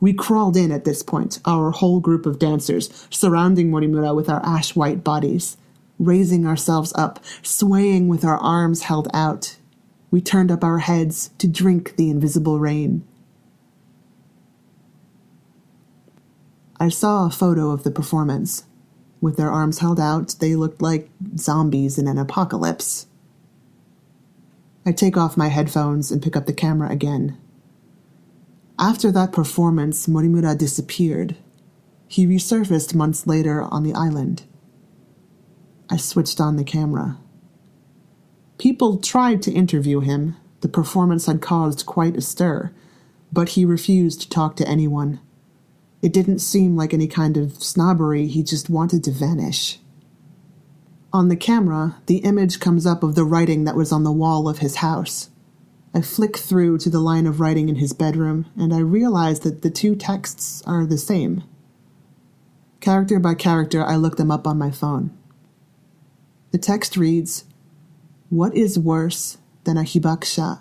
We 0.00 0.14
crawled 0.14 0.56
in 0.56 0.72
at 0.72 0.84
this 0.84 1.02
point, 1.02 1.38
our 1.44 1.70
whole 1.70 2.00
group 2.00 2.24
of 2.24 2.38
dancers, 2.38 3.06
surrounding 3.10 3.70
Morimura 3.70 4.16
with 4.16 4.30
our 4.30 4.44
ash 4.44 4.74
white 4.74 5.04
bodies. 5.04 5.58
Raising 6.00 6.46
ourselves 6.46 6.94
up, 6.96 7.22
swaying 7.42 8.08
with 8.08 8.24
our 8.24 8.38
arms 8.38 8.84
held 8.84 9.06
out, 9.12 9.58
we 10.10 10.22
turned 10.22 10.50
up 10.50 10.64
our 10.64 10.78
heads 10.78 11.28
to 11.36 11.46
drink 11.46 11.96
the 11.96 12.08
invisible 12.08 12.58
rain. 12.58 13.06
I 16.80 16.88
saw 16.88 17.26
a 17.26 17.30
photo 17.30 17.70
of 17.70 17.82
the 17.82 17.90
performance. 17.90 18.64
With 19.20 19.36
their 19.36 19.52
arms 19.52 19.80
held 19.80 20.00
out, 20.00 20.36
they 20.40 20.56
looked 20.56 20.80
like 20.80 21.10
zombies 21.36 21.98
in 21.98 22.08
an 22.08 22.16
apocalypse. 22.16 23.06
I 24.86 24.92
take 24.92 25.18
off 25.18 25.36
my 25.36 25.48
headphones 25.48 26.10
and 26.10 26.22
pick 26.22 26.34
up 26.34 26.46
the 26.46 26.54
camera 26.54 26.88
again. 26.88 27.36
After 28.78 29.12
that 29.12 29.32
performance, 29.32 30.06
Morimura 30.06 30.56
disappeared. 30.56 31.36
He 32.08 32.26
resurfaced 32.26 32.94
months 32.94 33.26
later 33.26 33.62
on 33.64 33.82
the 33.82 33.92
island. 33.92 34.44
I 35.90 35.96
switched 35.96 36.40
on 36.40 36.56
the 36.56 36.64
camera. 36.64 37.18
People 38.58 38.98
tried 38.98 39.42
to 39.42 39.52
interview 39.52 40.00
him. 40.00 40.36
The 40.60 40.68
performance 40.68 41.26
had 41.26 41.40
caused 41.40 41.84
quite 41.84 42.16
a 42.16 42.20
stir, 42.20 42.72
but 43.32 43.50
he 43.50 43.64
refused 43.64 44.20
to 44.20 44.28
talk 44.28 44.54
to 44.56 44.68
anyone. 44.68 45.18
It 46.00 46.12
didn't 46.12 46.38
seem 46.38 46.76
like 46.76 46.94
any 46.94 47.08
kind 47.08 47.36
of 47.36 47.62
snobbery, 47.62 48.26
he 48.26 48.42
just 48.42 48.70
wanted 48.70 49.02
to 49.04 49.10
vanish. 49.10 49.80
On 51.12 51.28
the 51.28 51.36
camera, 51.36 51.96
the 52.06 52.18
image 52.18 52.60
comes 52.60 52.86
up 52.86 53.02
of 53.02 53.16
the 53.16 53.24
writing 53.24 53.64
that 53.64 53.74
was 53.74 53.90
on 53.90 54.04
the 54.04 54.12
wall 54.12 54.48
of 54.48 54.58
his 54.58 54.76
house. 54.76 55.30
I 55.92 56.02
flick 56.02 56.36
through 56.36 56.78
to 56.78 56.90
the 56.90 57.00
line 57.00 57.26
of 57.26 57.40
writing 57.40 57.68
in 57.68 57.76
his 57.76 57.92
bedroom, 57.92 58.46
and 58.56 58.72
I 58.72 58.78
realize 58.78 59.40
that 59.40 59.62
the 59.62 59.70
two 59.70 59.96
texts 59.96 60.62
are 60.66 60.86
the 60.86 60.98
same. 60.98 61.42
Character 62.80 63.18
by 63.18 63.34
character, 63.34 63.84
I 63.84 63.96
look 63.96 64.16
them 64.16 64.30
up 64.30 64.46
on 64.46 64.56
my 64.56 64.70
phone. 64.70 65.10
The 66.50 66.58
text 66.58 66.96
reads 66.96 67.44
What 68.28 68.54
is 68.54 68.78
worse 68.78 69.38
than 69.64 69.76
a 69.76 69.82
hibakusha? 69.82 70.60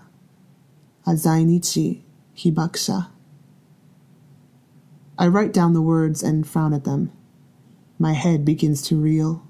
A 1.06 1.12
zainichi 1.12 2.02
hibakusha. 2.38 3.08
I 5.18 5.28
write 5.28 5.52
down 5.52 5.74
the 5.74 5.82
words 5.82 6.22
and 6.22 6.48
frown 6.48 6.74
at 6.74 6.84
them. 6.84 7.12
My 7.98 8.14
head 8.14 8.46
begins 8.46 8.82
to 8.84 9.00
reel. 9.00 9.46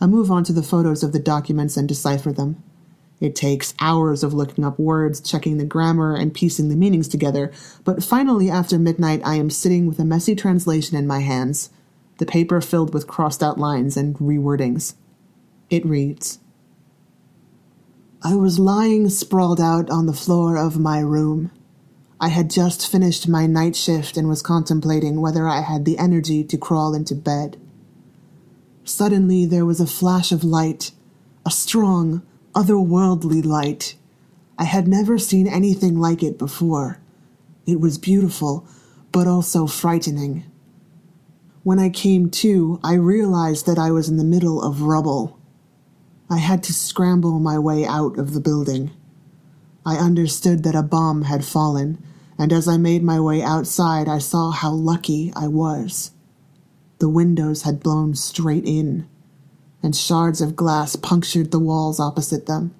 I 0.00 0.06
move 0.06 0.30
on 0.30 0.44
to 0.44 0.52
the 0.52 0.62
photos 0.62 1.02
of 1.02 1.12
the 1.12 1.18
documents 1.18 1.76
and 1.76 1.86
decipher 1.86 2.32
them. 2.32 2.62
It 3.20 3.34
takes 3.34 3.74
hours 3.80 4.22
of 4.22 4.34
looking 4.34 4.64
up 4.64 4.78
words, 4.78 5.20
checking 5.20 5.58
the 5.58 5.64
grammar, 5.64 6.14
and 6.14 6.34
piecing 6.34 6.68
the 6.68 6.76
meanings 6.76 7.08
together, 7.08 7.50
but 7.84 8.04
finally, 8.04 8.50
after 8.50 8.78
midnight, 8.78 9.22
I 9.24 9.36
am 9.36 9.48
sitting 9.48 9.86
with 9.86 9.98
a 9.98 10.04
messy 10.04 10.34
translation 10.34 10.98
in 10.98 11.06
my 11.06 11.20
hands, 11.20 11.70
the 12.18 12.26
paper 12.26 12.60
filled 12.60 12.94
with 12.94 13.06
crossed 13.06 13.42
out 13.42 13.58
lines 13.58 13.96
and 13.96 14.16
rewordings. 14.16 14.94
It 15.70 15.84
reads 15.84 16.38
I 18.22 18.34
was 18.34 18.58
lying 18.58 19.08
sprawled 19.08 19.60
out 19.60 19.90
on 19.90 20.06
the 20.06 20.12
floor 20.12 20.56
of 20.56 20.78
my 20.78 21.00
room. 21.00 21.50
I 22.18 22.28
had 22.28 22.50
just 22.50 22.90
finished 22.90 23.28
my 23.28 23.46
night 23.46 23.76
shift 23.76 24.16
and 24.16 24.26
was 24.28 24.42
contemplating 24.42 25.20
whether 25.20 25.46
I 25.46 25.60
had 25.60 25.84
the 25.84 25.98
energy 25.98 26.42
to 26.44 26.56
crawl 26.56 26.94
into 26.94 27.14
bed. 27.14 27.60
Suddenly 28.84 29.44
there 29.44 29.66
was 29.66 29.80
a 29.80 29.86
flash 29.86 30.32
of 30.32 30.42
light, 30.42 30.92
a 31.44 31.50
strong, 31.50 32.22
otherworldly 32.54 33.44
light. 33.44 33.96
I 34.58 34.64
had 34.64 34.88
never 34.88 35.18
seen 35.18 35.46
anything 35.46 35.98
like 35.98 36.22
it 36.22 36.38
before. 36.38 36.98
It 37.66 37.80
was 37.80 37.98
beautiful, 37.98 38.66
but 39.12 39.26
also 39.26 39.66
frightening. 39.66 40.44
When 41.66 41.80
I 41.80 41.88
came 41.88 42.30
to, 42.30 42.78
I 42.84 42.94
realized 42.94 43.66
that 43.66 43.76
I 43.76 43.90
was 43.90 44.08
in 44.08 44.18
the 44.18 44.22
middle 44.22 44.62
of 44.62 44.82
rubble. 44.82 45.36
I 46.30 46.38
had 46.38 46.62
to 46.62 46.72
scramble 46.72 47.40
my 47.40 47.58
way 47.58 47.84
out 47.84 48.20
of 48.20 48.34
the 48.34 48.40
building. 48.40 48.92
I 49.84 49.96
understood 49.96 50.62
that 50.62 50.76
a 50.76 50.82
bomb 50.84 51.22
had 51.22 51.44
fallen, 51.44 52.00
and 52.38 52.52
as 52.52 52.68
I 52.68 52.76
made 52.76 53.02
my 53.02 53.18
way 53.18 53.42
outside, 53.42 54.06
I 54.06 54.18
saw 54.18 54.52
how 54.52 54.70
lucky 54.70 55.32
I 55.34 55.48
was. 55.48 56.12
The 57.00 57.08
windows 57.08 57.62
had 57.62 57.82
blown 57.82 58.14
straight 58.14 58.64
in, 58.64 59.08
and 59.82 59.96
shards 59.96 60.40
of 60.40 60.54
glass 60.54 60.94
punctured 60.94 61.50
the 61.50 61.58
walls 61.58 61.98
opposite 61.98 62.46
them. 62.46 62.76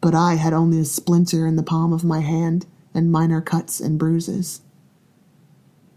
But 0.00 0.14
I 0.14 0.36
had 0.36 0.54
only 0.54 0.80
a 0.80 0.86
splinter 0.86 1.46
in 1.46 1.56
the 1.56 1.62
palm 1.62 1.92
of 1.92 2.04
my 2.04 2.20
hand 2.20 2.64
and 2.94 3.12
minor 3.12 3.42
cuts 3.42 3.80
and 3.80 3.98
bruises. 3.98 4.62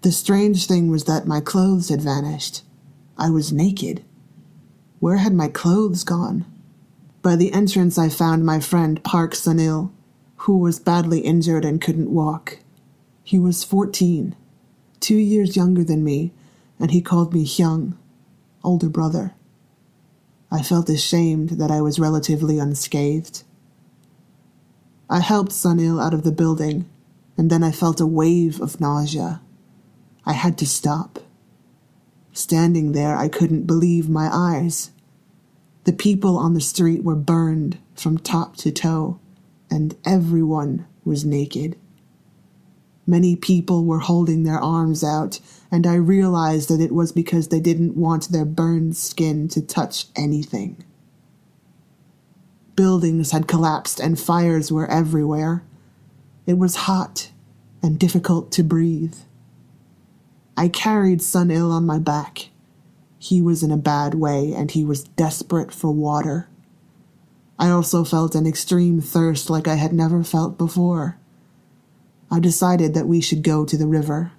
The 0.02 0.12
strange 0.12 0.66
thing 0.66 0.90
was 0.90 1.04
that 1.04 1.28
my 1.28 1.42
clothes 1.42 1.90
had 1.90 2.02
vanished. 2.02 2.64
I 3.20 3.30
was 3.30 3.54
naked. 3.54 4.04
Where 5.00 5.18
had 5.18 5.32
my 5.32 5.48
clothes 5.48 6.04
gone? 6.04 6.46
By 7.22 7.36
the 7.36 7.54
entrance, 7.54 8.00
I 8.00 8.10
found 8.10 8.44
my 8.44 8.60
friend 8.60 9.04
Park 9.04 9.34
Sunil, 9.34 9.92
who 10.38 10.58
was 10.58 10.80
badly 10.80 11.20
injured 11.20 11.64
and 11.64 11.80
couldn't 11.80 12.10
walk. 12.10 12.58
He 13.24 13.38
was 13.38 13.64
14, 13.64 14.36
two 15.00 15.18
years 15.18 15.56
younger 15.56 15.84
than 15.84 16.04
me, 16.04 16.34
and 16.80 16.90
he 16.90 17.02
called 17.02 17.32
me 17.32 17.46
Hyung, 17.46 17.96
older 18.64 18.90
brother. 18.90 19.36
I 20.50 20.64
felt 20.64 20.90
ashamed 20.90 21.52
that 21.52 21.70
I 21.70 21.82
was 21.82 22.00
relatively 22.00 22.58
unscathed. 22.58 23.44
I 25.08 25.20
helped 25.20 25.52
Sunil 25.52 26.04
out 26.04 26.16
of 26.16 26.24
the 26.24 26.32
building, 26.32 26.90
and 27.38 27.52
then 27.52 27.64
I 27.64 27.72
felt 27.72 28.02
a 28.02 28.08
wave 28.08 28.60
of 28.60 28.82
nausea. 28.82 29.42
I 30.26 30.34
had 30.34 30.58
to 30.60 30.68
stop. 30.68 31.20
Standing 32.34 32.92
there, 32.92 33.16
I 33.16 33.28
couldn't 33.28 33.68
believe 33.68 34.10
my 34.10 34.30
eyes. 34.32 34.92
The 35.84 35.94
people 35.94 36.38
on 36.38 36.54
the 36.54 36.62
street 36.62 37.04
were 37.04 37.16
burned 37.16 37.80
from 37.96 38.18
top 38.18 38.56
to 38.58 38.72
toe, 38.72 39.20
and 39.70 39.96
everyone 40.06 40.86
was 41.04 41.26
naked. 41.26 41.76
Many 43.08 43.36
people 43.36 43.84
were 43.84 44.00
holding 44.00 44.44
their 44.44 44.60
arms 44.60 45.04
out, 45.04 45.40
and 45.72 45.88
I 45.88 45.96
realized 45.96 46.70
that 46.70 46.82
it 46.82 46.92
was 46.92 47.12
because 47.12 47.48
they 47.48 47.60
didn't 47.60 47.98
want 47.98 48.32
their 48.32 48.46
burned 48.46 48.96
skin 48.96 49.48
to 49.50 49.62
touch 49.62 50.06
anything. 50.16 50.84
Buildings 52.76 53.32
had 53.32 53.48
collapsed 53.48 54.00
and 54.00 54.20
fires 54.20 54.72
were 54.72 54.90
everywhere. 54.90 55.64
It 56.46 56.58
was 56.58 56.88
hot 56.88 57.32
and 57.84 58.00
difficult 58.00 58.52
to 58.54 58.64
breathe. 58.64 59.16
I 60.58 60.68
carried 60.68 61.20
Sunil 61.20 61.72
on 61.72 61.86
my 61.86 62.00
back. 62.00 62.50
He 63.18 63.42
was 63.42 63.64
in 63.64 63.72
a 63.72 63.78
bad 63.78 64.16
way 64.16 64.54
and 64.54 64.72
he 64.72 64.84
was 64.84 65.04
desperate 65.04 65.72
for 65.72 65.92
water. 65.92 66.48
I 67.58 67.70
also 67.70 68.04
felt 68.04 68.36
an 68.36 68.48
extreme 68.48 69.02
thirst 69.02 69.50
like 69.50 69.68
I 69.68 69.76
had 69.76 69.94
never 69.94 70.24
felt 70.24 70.58
before. 70.58 71.18
I 72.32 72.40
decided 72.40 72.94
that 72.94 73.08
we 73.08 73.22
should 73.22 73.44
go 73.44 73.66
to 73.66 73.78
the 73.78 73.88
river. 73.88 74.32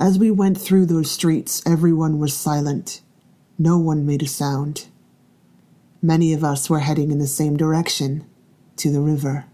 As 0.00 0.18
we 0.18 0.30
went 0.30 0.58
through 0.58 0.86
those 0.86 1.10
streets, 1.10 1.62
everyone 1.66 2.18
was 2.18 2.34
silent. 2.34 3.02
No 3.58 3.78
one 3.78 4.06
made 4.06 4.22
a 4.22 4.26
sound. 4.26 4.88
Many 6.00 6.32
of 6.32 6.42
us 6.42 6.70
were 6.70 6.78
heading 6.78 7.10
in 7.10 7.18
the 7.18 7.26
same 7.26 7.56
direction, 7.56 8.24
to 8.76 8.90
the 8.90 9.00
river. 9.00 9.44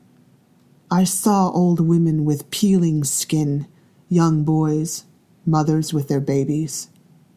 I 0.88 1.02
saw 1.02 1.50
old 1.50 1.80
women 1.80 2.24
with 2.24 2.48
peeling 2.50 3.02
skin, 3.02 3.66
young 4.08 4.44
boys, 4.44 5.04
mothers 5.44 5.92
with 5.92 6.08
their 6.08 6.20
babies, 6.20 6.88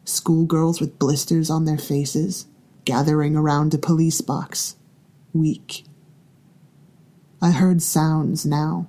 schoolgirls 0.04 0.80
with 0.80 0.98
blisters 0.98 1.50
on 1.50 1.64
their 1.64 1.78
faces, 1.78 2.46
gathering 2.84 3.36
around 3.36 3.74
a 3.74 3.78
police 3.78 4.20
box, 4.20 4.76
weak. 5.32 5.84
I 7.42 7.50
heard 7.52 7.82
sounds 7.82 8.44
now 8.44 8.88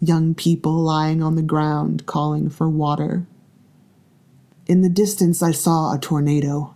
young 0.00 0.34
people 0.34 0.74
lying 0.74 1.22
on 1.22 1.34
the 1.34 1.42
ground 1.42 2.06
calling 2.06 2.48
for 2.48 2.68
water. 2.68 3.26
In 4.66 4.82
the 4.82 4.88
distance, 4.88 5.42
I 5.42 5.52
saw 5.52 5.92
a 5.92 5.98
tornado. 5.98 6.74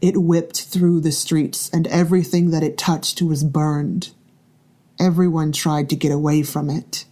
It 0.00 0.22
whipped 0.22 0.62
through 0.62 1.00
the 1.00 1.12
streets, 1.12 1.68
and 1.70 1.86
everything 1.88 2.50
that 2.50 2.62
it 2.62 2.78
touched 2.78 3.20
was 3.20 3.44
burned. 3.44 4.12
Everyone 4.98 5.52
tried 5.52 5.90
to 5.90 5.96
get 5.96 6.12
away 6.12 6.42
from 6.42 6.70
it. 6.70 7.04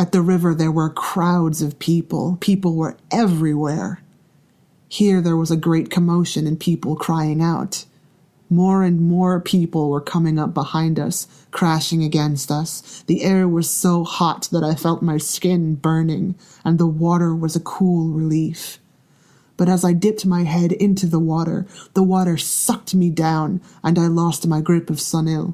At 0.00 0.12
the 0.12 0.22
river, 0.22 0.54
there 0.54 0.72
were 0.72 0.88
crowds 0.88 1.60
of 1.60 1.78
people. 1.78 2.38
People 2.40 2.74
were 2.74 2.96
everywhere. 3.10 4.00
Here, 4.88 5.20
there 5.20 5.36
was 5.36 5.50
a 5.50 5.58
great 5.58 5.90
commotion 5.90 6.46
and 6.46 6.58
people 6.58 6.96
crying 6.96 7.42
out. 7.42 7.84
More 8.48 8.82
and 8.82 9.02
more 9.02 9.40
people 9.40 9.90
were 9.90 10.00
coming 10.00 10.38
up 10.38 10.54
behind 10.54 10.98
us, 10.98 11.26
crashing 11.50 12.02
against 12.02 12.50
us. 12.50 13.04
The 13.08 13.22
air 13.22 13.46
was 13.46 13.68
so 13.68 14.02
hot 14.02 14.48
that 14.52 14.64
I 14.64 14.74
felt 14.74 15.02
my 15.02 15.18
skin 15.18 15.74
burning, 15.74 16.34
and 16.64 16.78
the 16.78 16.86
water 16.86 17.34
was 17.34 17.54
a 17.54 17.60
cool 17.60 18.08
relief. 18.08 18.78
But 19.58 19.68
as 19.68 19.84
I 19.84 19.92
dipped 19.92 20.24
my 20.24 20.44
head 20.44 20.72
into 20.72 21.08
the 21.08 21.20
water, 21.20 21.66
the 21.92 22.02
water 22.02 22.38
sucked 22.38 22.94
me 22.94 23.10
down, 23.10 23.60
and 23.84 23.98
I 23.98 24.06
lost 24.06 24.46
my 24.46 24.62
grip 24.62 24.88
of 24.88 24.96
Sunil. 24.96 25.52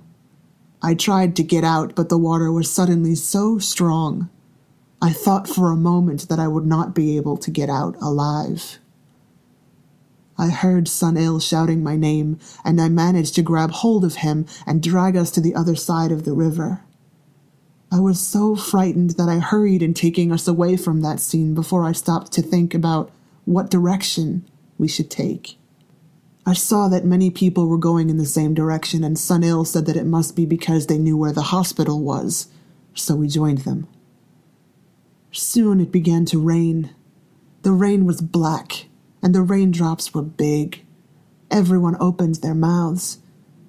I 0.80 0.94
tried 0.94 1.35
to 1.35 1.42
get 1.42 1.64
out, 1.64 1.96
but 1.96 2.11
the 2.11 2.18
water 2.18 2.52
was 2.52 2.70
suddenly 2.70 3.16
so 3.16 3.59
strong 3.59 4.30
I 5.07 5.12
thought 5.12 5.47
for 5.47 5.71
a 5.71 5.77
moment 5.77 6.29
that 6.29 6.40
I 6.40 6.49
would 6.49 6.66
not 6.66 6.92
be 6.92 7.16
able 7.16 7.37
to 7.37 7.51
get 7.53 7.71
out 7.71 7.95
alive. 8.03 8.81
I 10.37 10.49
heard 10.49 10.87
Sunil 10.87 11.40
shouting 11.40 11.81
my 11.81 11.95
name, 11.95 12.40
and 12.64 12.81
I 12.81 12.88
managed 12.88 13.37
to 13.37 13.42
grab 13.42 13.71
hold 13.71 14.05
of 14.05 14.16
him 14.16 14.47
and 14.66 14.83
drag 14.83 15.16
us 15.16 15.31
to 15.31 15.40
the 15.40 15.55
other 15.55 15.77
side 15.77 16.11
of 16.11 16.25
the 16.25 16.33
river. 16.33 16.83
I 17.92 18.01
was 18.01 18.19
so 18.19 18.57
frightened 18.57 19.11
that 19.11 19.29
I 19.29 19.38
hurried 19.38 19.81
in 19.81 19.95
taking 19.95 20.33
us 20.33 20.49
away 20.49 20.77
from 20.77 21.03
that 21.03 21.21
scene 21.21 21.55
before 21.55 21.85
I 21.85 21.92
stopped 21.92 22.33
to 22.33 22.42
think 22.42 22.75
about 22.75 23.12
what 23.45 23.71
direction 23.71 24.45
we 24.77 24.88
should 24.88 25.09
take. 25.09 25.57
I 26.45 26.55
saw 26.55 26.88
that 26.88 27.05
many 27.05 27.31
people 27.31 27.69
were 27.69 27.79
going 27.79 28.11
in 28.11 28.16
the 28.16 28.27
same 28.27 28.55
direction, 28.55 29.05
and 29.05 29.16
Sunil 29.16 29.64
said 29.64 29.87
that 29.87 29.97
it 29.97 30.05
must 30.05 30.35
be 30.35 30.47
because 30.47 30.88
they 30.88 30.99
knew 30.99 31.16
where 31.16 31.31
the 31.33 31.55
hospital 31.55 32.03
was, 32.03 32.49
so 32.92 33.14
we 33.14 33.29
joined 33.29 33.59
them. 33.59 33.87
Soon 35.37 35.81
it 35.81 35.92
began 35.92 36.25
to 36.27 36.40
rain. 36.40 36.94
The 37.61 37.72
rain 37.72 38.07
was 38.07 38.22
black, 38.22 38.87
and 39.22 39.35
the 39.35 39.42
raindrops 39.42 40.14
were 40.14 40.22
big. 40.22 40.87
Everyone 41.51 41.96
opened 42.01 42.37
their 42.37 42.55
mouths. 42.55 43.18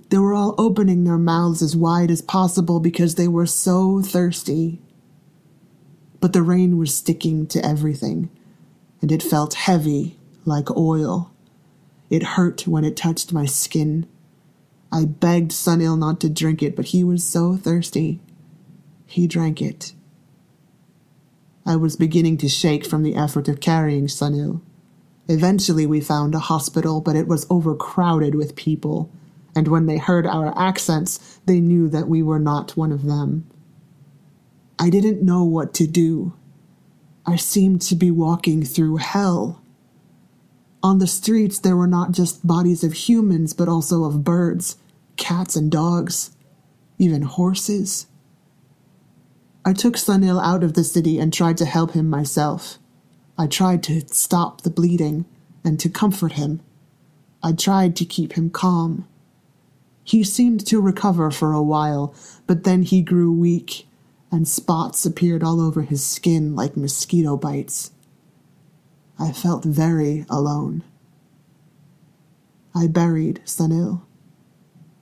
They 0.10 0.18
were 0.18 0.34
all 0.34 0.56
opening 0.58 1.04
their 1.04 1.18
mouths 1.18 1.62
as 1.62 1.76
wide 1.76 2.10
as 2.10 2.22
possible 2.22 2.80
because 2.80 3.16
they 3.16 3.28
were 3.28 3.46
so 3.46 4.02
thirsty. 4.02 4.82
But 6.22 6.32
the 6.32 6.42
rain 6.42 6.78
was 6.78 6.96
sticking 6.96 7.48
to 7.48 7.66
everything, 7.66 8.30
and 9.02 9.12
it 9.12 9.22
felt 9.22 9.56
heavy 9.56 10.18
like 10.46 10.72
oil. 10.72 11.34
It 12.10 12.24
hurt 12.24 12.66
when 12.66 12.86
it 12.86 12.96
touched 12.96 13.34
my 13.34 13.46
skin. 13.46 14.08
I 14.90 15.04
begged 15.04 15.52
Sunil 15.52 16.00
not 16.00 16.22
to 16.22 16.30
drink 16.30 16.64
it, 16.64 16.78
but 16.78 16.86
he 16.86 17.04
was 17.04 17.26
so 17.26 17.58
thirsty. 17.58 18.22
He 19.06 19.28
drank 19.28 19.62
it. 19.62 19.92
I 21.68 21.76
was 21.76 21.98
beginning 21.98 22.38
to 22.38 22.48
shake 22.48 22.86
from 22.86 23.04
the 23.04 23.16
effort 23.16 23.50
of 23.50 23.60
carrying 23.60 24.08
Sunil. 24.08 24.62
Eventually, 25.28 25.86
we 25.86 26.00
found 26.00 26.34
a 26.34 26.40
hospital, 26.40 27.02
but 27.02 27.18
it 27.18 27.28
was 27.28 27.46
overcrowded 27.50 28.36
with 28.36 28.56
people, 28.56 29.12
and 29.54 29.68
when 29.68 29.86
they 29.86 29.98
heard 29.98 30.26
our 30.26 30.58
accents, 30.58 31.42
they 31.46 31.60
knew 31.60 31.90
that 31.90 32.08
we 32.08 32.24
were 32.24 32.40
not 32.40 32.78
one 32.78 32.94
of 32.94 33.04
them. 33.04 33.46
I 34.80 34.90
didn't 34.90 35.22
know 35.22 35.44
what 35.44 35.74
to 35.74 35.88
do. 35.88 36.32
I 37.26 37.36
seemed 37.36 37.82
to 37.82 37.96
be 37.96 38.12
walking 38.12 38.64
through 38.64 38.98
hell. 38.98 39.62
On 40.82 41.00
the 41.00 41.08
streets, 41.08 41.60
there 41.60 41.76
were 41.76 41.86
not 41.86 42.14
just 42.14 42.48
bodies 42.48 42.86
of 42.86 42.94
humans, 42.94 43.52
but 43.52 43.68
also 43.68 44.06
of 44.06 44.24
birds, 44.24 44.78
cats, 45.18 45.58
and 45.58 45.70
dogs, 45.70 46.32
even 46.98 47.24
horses. 47.24 48.08
I 49.68 49.74
took 49.74 49.96
Sunil 49.96 50.42
out 50.42 50.64
of 50.64 50.76
the 50.76 50.84
city 50.86 51.20
and 51.20 51.34
tried 51.34 51.58
to 51.58 51.66
help 51.66 51.92
him 51.92 52.10
myself. 52.10 52.80
I 53.38 53.48
tried 53.48 53.84
to 53.84 54.00
stop 54.14 54.62
the 54.62 54.70
bleeding 54.70 55.26
and 55.62 55.78
to 55.82 55.90
comfort 55.90 56.32
him. 56.32 56.62
I 57.44 57.52
tried 57.52 57.94
to 57.98 58.06
keep 58.06 58.38
him 58.38 58.50
calm. 58.50 59.06
He 60.06 60.24
seemed 60.24 60.66
to 60.68 60.80
recover 60.80 61.32
for 61.32 61.52
a 61.52 61.62
while, 61.62 62.16
but 62.46 62.64
then 62.64 62.84
he 62.84 63.02
grew 63.02 63.30
weak, 63.30 63.90
and 64.32 64.48
spots 64.48 65.06
appeared 65.06 65.44
all 65.44 65.60
over 65.60 65.82
his 65.82 66.02
skin 66.02 66.56
like 66.56 66.78
mosquito 66.78 67.36
bites. 67.36 67.92
I 69.20 69.34
felt 69.34 69.66
very 69.66 70.26
alone. 70.30 70.86
I 72.74 72.88
buried 72.88 73.42
Sunil. 73.44 74.04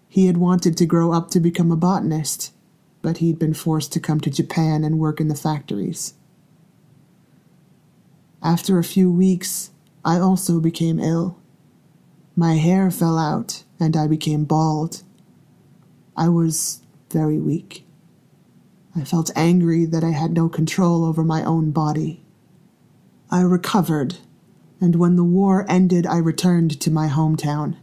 He 0.10 0.26
had 0.26 0.38
wanted 0.38 0.76
to 0.78 0.88
grow 0.88 1.12
up 1.12 1.30
to 1.30 1.40
become 1.40 1.72
a 1.72 1.78
botanist, 1.78 2.52
but 3.06 3.18
he'd 3.18 3.38
been 3.38 3.54
forced 3.54 3.94
to 3.94 4.00
come 4.00 4.20
to 4.20 4.32
Japan 4.32 4.84
and 4.84 4.98
work 4.98 5.22
in 5.22 5.28
the 5.28 5.36
factories. 5.36 6.16
After 8.42 8.80
a 8.80 8.84
few 8.84 9.12
weeks, 9.12 9.70
I 10.04 10.18
also 10.18 10.60
became 10.60 11.00
ill. 11.00 11.38
My 12.36 12.56
hair 12.56 12.90
fell 12.90 13.20
out 13.20 13.64
and 13.80 13.96
I 13.96 14.08
became 14.08 14.44
bald. 14.46 15.04
I 16.18 16.30
was 16.30 16.82
very 17.12 17.38
weak. 17.38 17.86
I 18.96 19.04
felt 19.04 19.30
angry 19.36 19.86
that 19.86 20.04
I 20.04 20.10
had 20.10 20.34
no 20.34 20.50
control 20.50 21.06
over 21.06 21.24
my 21.24 21.44
own 21.44 21.70
body. 21.70 22.24
I 23.30 23.42
recovered, 23.42 24.18
and 24.82 24.96
when 24.96 25.16
the 25.16 25.24
war 25.24 25.64
ended, 25.70 26.08
I 26.08 26.18
returned 26.18 26.82
to 26.82 26.90
my 26.90 27.08
hometown. 27.08 27.78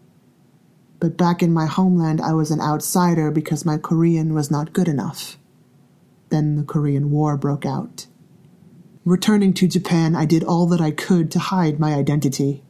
But 1.03 1.17
back 1.17 1.43
in 1.43 1.53
my 1.53 1.67
homeland, 1.67 2.21
I 2.21 2.33
was 2.33 2.53
an 2.53 2.61
outsider 2.61 3.33
because 3.33 3.65
my 3.65 3.77
Korean 3.77 4.35
was 4.35 4.53
not 4.53 4.73
good 4.73 4.87
enough. 4.87 5.37
Then 6.29 6.55
the 6.55 6.63
Korean 6.63 7.11
War 7.11 7.37
broke 7.37 7.67
out. 7.67 8.07
Returning 9.05 9.53
to 9.55 9.67
Japan, 9.67 10.15
I 10.15 10.27
did 10.27 10.45
all 10.45 10.67
that 10.67 10.81
I 10.81 10.93
could 10.93 11.29
to 11.33 11.41
hide 11.41 11.81
my 11.81 11.95
identity. 11.95 12.63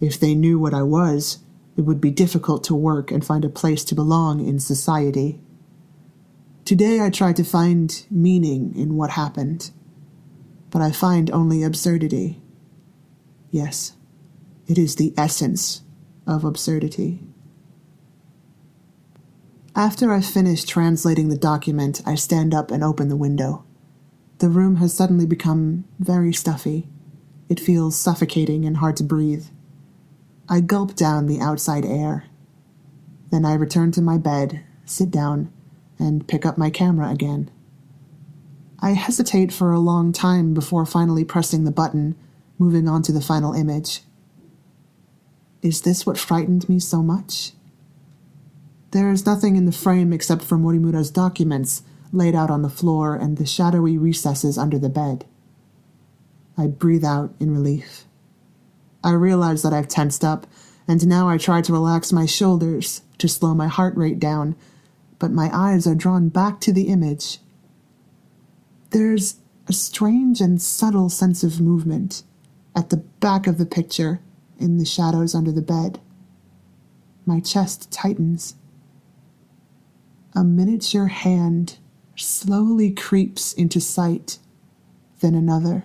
If 0.00 0.20
they 0.20 0.32
knew 0.32 0.60
what 0.60 0.74
I 0.74 0.84
was, 0.84 1.38
it 1.76 1.80
would 1.80 2.00
be 2.00 2.12
difficult 2.12 2.62
to 2.64 2.74
work 2.76 3.10
and 3.10 3.26
find 3.26 3.44
a 3.44 3.48
place 3.48 3.82
to 3.86 3.96
belong 3.96 4.46
in 4.46 4.60
society. 4.60 5.40
Today 6.64 7.00
I 7.00 7.10
try 7.10 7.32
to 7.32 7.42
find 7.42 8.06
meaning 8.08 8.76
in 8.76 8.94
what 8.94 9.10
happened, 9.10 9.72
but 10.70 10.82
I 10.82 10.92
find 10.92 11.32
only 11.32 11.64
absurdity. 11.64 12.40
Yes, 13.50 13.94
it 14.68 14.78
is 14.78 14.94
the 14.94 15.12
essence 15.18 15.82
of 16.28 16.44
absurdity. 16.44 17.25
After 19.76 20.10
I 20.10 20.22
finish 20.22 20.64
translating 20.64 21.28
the 21.28 21.36
document, 21.36 22.00
I 22.06 22.14
stand 22.14 22.54
up 22.54 22.70
and 22.70 22.82
open 22.82 23.10
the 23.10 23.14
window. 23.14 23.62
The 24.38 24.48
room 24.48 24.76
has 24.76 24.94
suddenly 24.94 25.26
become 25.26 25.84
very 25.98 26.32
stuffy. 26.32 26.88
It 27.50 27.60
feels 27.60 27.94
suffocating 27.94 28.64
and 28.64 28.78
hard 28.78 28.96
to 28.96 29.04
breathe. 29.04 29.44
I 30.48 30.60
gulp 30.60 30.94
down 30.96 31.26
the 31.26 31.40
outside 31.40 31.84
air. 31.84 32.24
Then 33.30 33.44
I 33.44 33.52
return 33.52 33.92
to 33.92 34.00
my 34.00 34.16
bed, 34.16 34.64
sit 34.86 35.10
down, 35.10 35.52
and 35.98 36.26
pick 36.26 36.46
up 36.46 36.56
my 36.56 36.70
camera 36.70 37.10
again. 37.10 37.50
I 38.80 38.92
hesitate 38.92 39.52
for 39.52 39.72
a 39.72 39.78
long 39.78 40.10
time 40.10 40.54
before 40.54 40.86
finally 40.86 41.24
pressing 41.24 41.64
the 41.64 41.70
button, 41.70 42.16
moving 42.58 42.88
on 42.88 43.02
to 43.02 43.12
the 43.12 43.20
final 43.20 43.52
image. 43.52 44.00
Is 45.60 45.82
this 45.82 46.06
what 46.06 46.16
frightened 46.16 46.66
me 46.66 46.80
so 46.80 47.02
much? 47.02 47.52
There 48.96 49.10
is 49.10 49.26
nothing 49.26 49.56
in 49.56 49.66
the 49.66 49.72
frame 49.72 50.10
except 50.10 50.42
for 50.42 50.56
Morimura's 50.56 51.10
documents 51.10 51.82
laid 52.12 52.34
out 52.34 52.48
on 52.48 52.62
the 52.62 52.70
floor 52.70 53.14
and 53.14 53.36
the 53.36 53.44
shadowy 53.44 53.98
recesses 53.98 54.56
under 54.56 54.78
the 54.78 54.88
bed. 54.88 55.26
I 56.56 56.68
breathe 56.68 57.04
out 57.04 57.34
in 57.38 57.50
relief. 57.50 58.06
I 59.04 59.10
realize 59.10 59.60
that 59.60 59.74
I've 59.74 59.86
tensed 59.86 60.24
up, 60.24 60.46
and 60.88 61.06
now 61.06 61.28
I 61.28 61.36
try 61.36 61.60
to 61.60 61.74
relax 61.74 62.10
my 62.10 62.24
shoulders 62.24 63.02
to 63.18 63.28
slow 63.28 63.54
my 63.54 63.66
heart 63.66 63.94
rate 63.98 64.18
down, 64.18 64.56
but 65.18 65.30
my 65.30 65.50
eyes 65.52 65.86
are 65.86 65.94
drawn 65.94 66.30
back 66.30 66.58
to 66.60 66.72
the 66.72 66.88
image. 66.88 67.40
There's 68.92 69.36
a 69.68 69.74
strange 69.74 70.40
and 70.40 70.58
subtle 70.62 71.10
sense 71.10 71.44
of 71.44 71.60
movement 71.60 72.22
at 72.74 72.88
the 72.88 73.04
back 73.20 73.46
of 73.46 73.58
the 73.58 73.66
picture 73.66 74.22
in 74.58 74.78
the 74.78 74.86
shadows 74.86 75.34
under 75.34 75.52
the 75.52 75.60
bed. 75.60 76.00
My 77.26 77.40
chest 77.40 77.92
tightens. 77.92 78.54
A 80.36 80.44
miniature 80.44 81.06
hand 81.06 81.78
slowly 82.14 82.92
creeps 82.92 83.52
into 83.54 83.80
sight, 83.80 84.38
then 85.20 85.34
another 85.34 85.84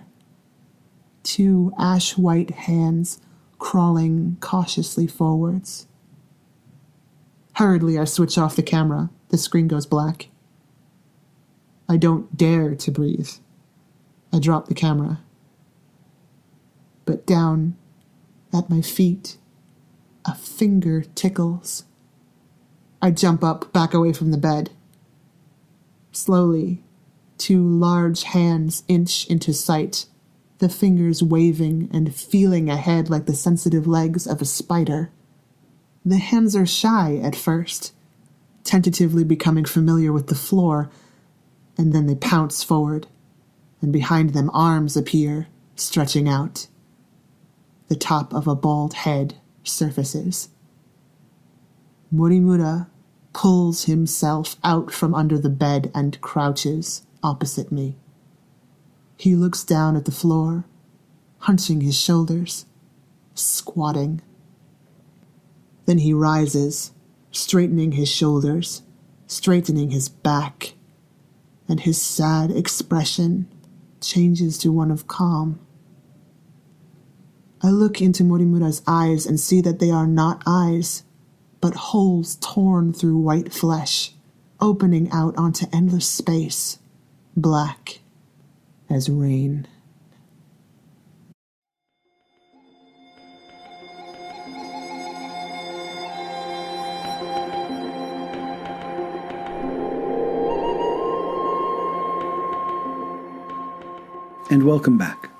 two 1.22 1.72
ash 1.78 2.18
white 2.18 2.50
hands 2.50 3.18
crawling 3.58 4.36
cautiously 4.40 5.06
forwards. 5.06 5.86
Hurriedly, 7.54 7.98
I 7.98 8.04
switch 8.04 8.36
off 8.36 8.56
the 8.56 8.62
camera. 8.62 9.08
The 9.28 9.38
screen 9.38 9.68
goes 9.68 9.86
black. 9.86 10.28
I 11.88 11.96
don't 11.96 12.36
dare 12.36 12.74
to 12.74 12.90
breathe. 12.90 13.30
I 14.32 14.38
drop 14.38 14.68
the 14.68 14.74
camera. 14.74 15.20
But 17.06 17.26
down 17.26 17.76
at 18.52 18.68
my 18.68 18.82
feet, 18.82 19.38
a 20.26 20.34
finger 20.34 21.02
tickles. 21.14 21.84
I 23.04 23.10
jump 23.10 23.42
up, 23.42 23.72
back 23.72 23.92
away 23.92 24.12
from 24.12 24.30
the 24.30 24.38
bed. 24.38 24.70
Slowly, 26.12 26.84
two 27.36 27.66
large 27.66 28.22
hands 28.22 28.84
inch 28.86 29.26
into 29.26 29.52
sight 29.52 30.06
the 30.58 30.68
fingers 30.68 31.24
waving 31.24 31.90
and 31.92 32.14
feeling 32.14 32.70
ahead 32.70 33.10
like 33.10 33.26
the 33.26 33.34
sensitive 33.34 33.84
legs 33.84 34.28
of 34.28 34.40
a 34.40 34.44
spider. 34.44 35.10
The 36.04 36.18
hands 36.18 36.54
are 36.54 36.64
shy 36.64 37.16
at 37.20 37.34
first, 37.34 37.92
tentatively 38.62 39.24
becoming 39.24 39.64
familiar 39.64 40.12
with 40.12 40.28
the 40.28 40.36
floor, 40.36 40.88
and 41.76 41.92
then 41.92 42.06
they 42.06 42.14
pounce 42.14 42.62
forward, 42.62 43.08
and 43.80 43.92
behind 43.92 44.34
them 44.34 44.50
arms 44.54 44.96
appear, 44.96 45.48
stretching 45.74 46.28
out. 46.28 46.68
The 47.88 47.96
top 47.96 48.32
of 48.32 48.46
a 48.46 48.54
bald 48.54 48.94
head 48.94 49.34
surfaces. 49.64 50.48
Morimura 52.14 52.86
pulls 53.32 53.84
himself 53.84 54.56
out 54.62 54.92
from 54.92 55.14
under 55.14 55.38
the 55.38 55.50
bed 55.50 55.90
and 55.94 56.20
crouches 56.20 57.06
opposite 57.22 57.72
me. 57.72 57.96
He 59.16 59.36
looks 59.36 59.64
down 59.64 59.96
at 59.96 60.04
the 60.04 60.10
floor, 60.10 60.64
hunching 61.38 61.80
his 61.80 61.96
shoulders, 61.98 62.66
squatting. 63.34 64.20
Then 65.86 65.98
he 65.98 66.12
rises, 66.12 66.92
straightening 67.30 67.92
his 67.92 68.08
shoulders, 68.08 68.82
straightening 69.26 69.90
his 69.90 70.08
back, 70.08 70.74
and 71.68 71.80
his 71.80 72.00
sad 72.00 72.50
expression 72.50 73.48
changes 74.00 74.58
to 74.58 74.72
one 74.72 74.90
of 74.90 75.06
calm. 75.06 75.60
I 77.62 77.70
look 77.70 78.00
into 78.00 78.24
Morimura's 78.24 78.82
eyes 78.86 79.24
and 79.24 79.38
see 79.38 79.60
that 79.60 79.78
they 79.78 79.90
are 79.90 80.06
not 80.06 80.42
eyes, 80.46 81.04
but 81.62 81.74
holes 81.74 82.36
torn 82.40 82.92
through 82.92 83.16
white 83.16 83.52
flesh, 83.52 84.12
opening 84.60 85.08
out 85.12 85.34
onto 85.38 85.64
endless 85.72 86.08
space, 86.08 86.80
black 87.36 88.00
as 88.90 89.08
rain. 89.08 89.66
And 104.50 104.64
welcome 104.64 104.98
back. 104.98 105.31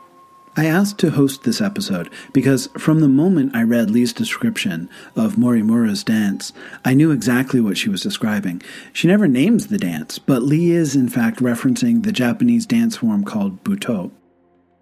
I 0.54 0.66
asked 0.66 0.98
to 0.98 1.10
host 1.10 1.44
this 1.44 1.62
episode 1.62 2.10
because 2.34 2.68
from 2.76 3.00
the 3.00 3.08
moment 3.08 3.56
I 3.56 3.62
read 3.62 3.90
Lee's 3.90 4.12
description 4.12 4.90
of 5.16 5.36
Morimura's 5.36 6.04
dance, 6.04 6.52
I 6.84 6.92
knew 6.92 7.10
exactly 7.10 7.58
what 7.58 7.78
she 7.78 7.88
was 7.88 8.02
describing. 8.02 8.60
She 8.92 9.08
never 9.08 9.26
names 9.26 9.68
the 9.68 9.78
dance, 9.78 10.18
but 10.18 10.42
Lee 10.42 10.72
is 10.72 10.94
in 10.94 11.08
fact 11.08 11.38
referencing 11.38 12.02
the 12.02 12.12
Japanese 12.12 12.66
dance 12.66 12.98
form 12.98 13.24
called 13.24 13.64
Butoh. 13.64 14.10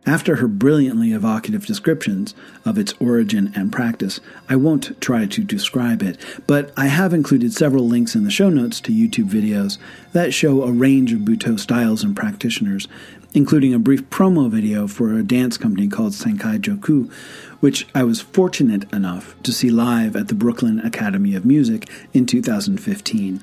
After 0.07 0.37
her 0.37 0.49
brilliantly 0.49 1.13
evocative 1.13 1.67
descriptions 1.67 2.35
of 2.65 2.79
its 2.79 2.95
origin 2.99 3.53
and 3.55 3.71
practice, 3.71 4.19
I 4.49 4.57
won't 4.57 4.99
try 5.01 5.27
to 5.27 5.45
describe 5.45 6.03
it, 6.03 6.19
but 6.47 6.73
I 6.77 6.87
have 6.87 7.13
included 7.13 7.53
several 7.53 7.87
links 7.87 8.17
in 8.17 8.25
the 8.25 8.31
show 8.31 8.49
notes 8.49 8.81
to 8.81 8.93
YouTube 8.93 9.29
videos 9.29 9.77
that 10.13 10.33
show 10.33 10.63
a 10.63 10.73
range 10.73 11.13
of 11.13 11.21
Butoh 11.21 11.61
styles 11.61 12.03
and 12.03 12.17
practitioners, 12.17 12.89
including 13.33 13.73
a 13.73 13.79
brief 13.79 14.09
promo 14.11 14.51
video 14.51 14.87
for 14.87 15.15
a 15.15 15.23
dance 15.23 15.57
company 15.57 15.89
called 15.89 16.13
Sankai 16.13 16.59
Juku, 16.59 17.11
which 17.61 17.87
I 17.95 18.03
was 18.03 18.21
fortunate 18.21 18.93
enough 18.93 19.41
to 19.43 19.53
see 19.53 19.71
live 19.71 20.17
at 20.17 20.29
the 20.29 20.35
Brooklyn 20.35 20.81
Academy 20.81 21.35
of 21.35 21.45
Music 21.45 21.89
in 22.13 22.27
2015. 22.27 23.43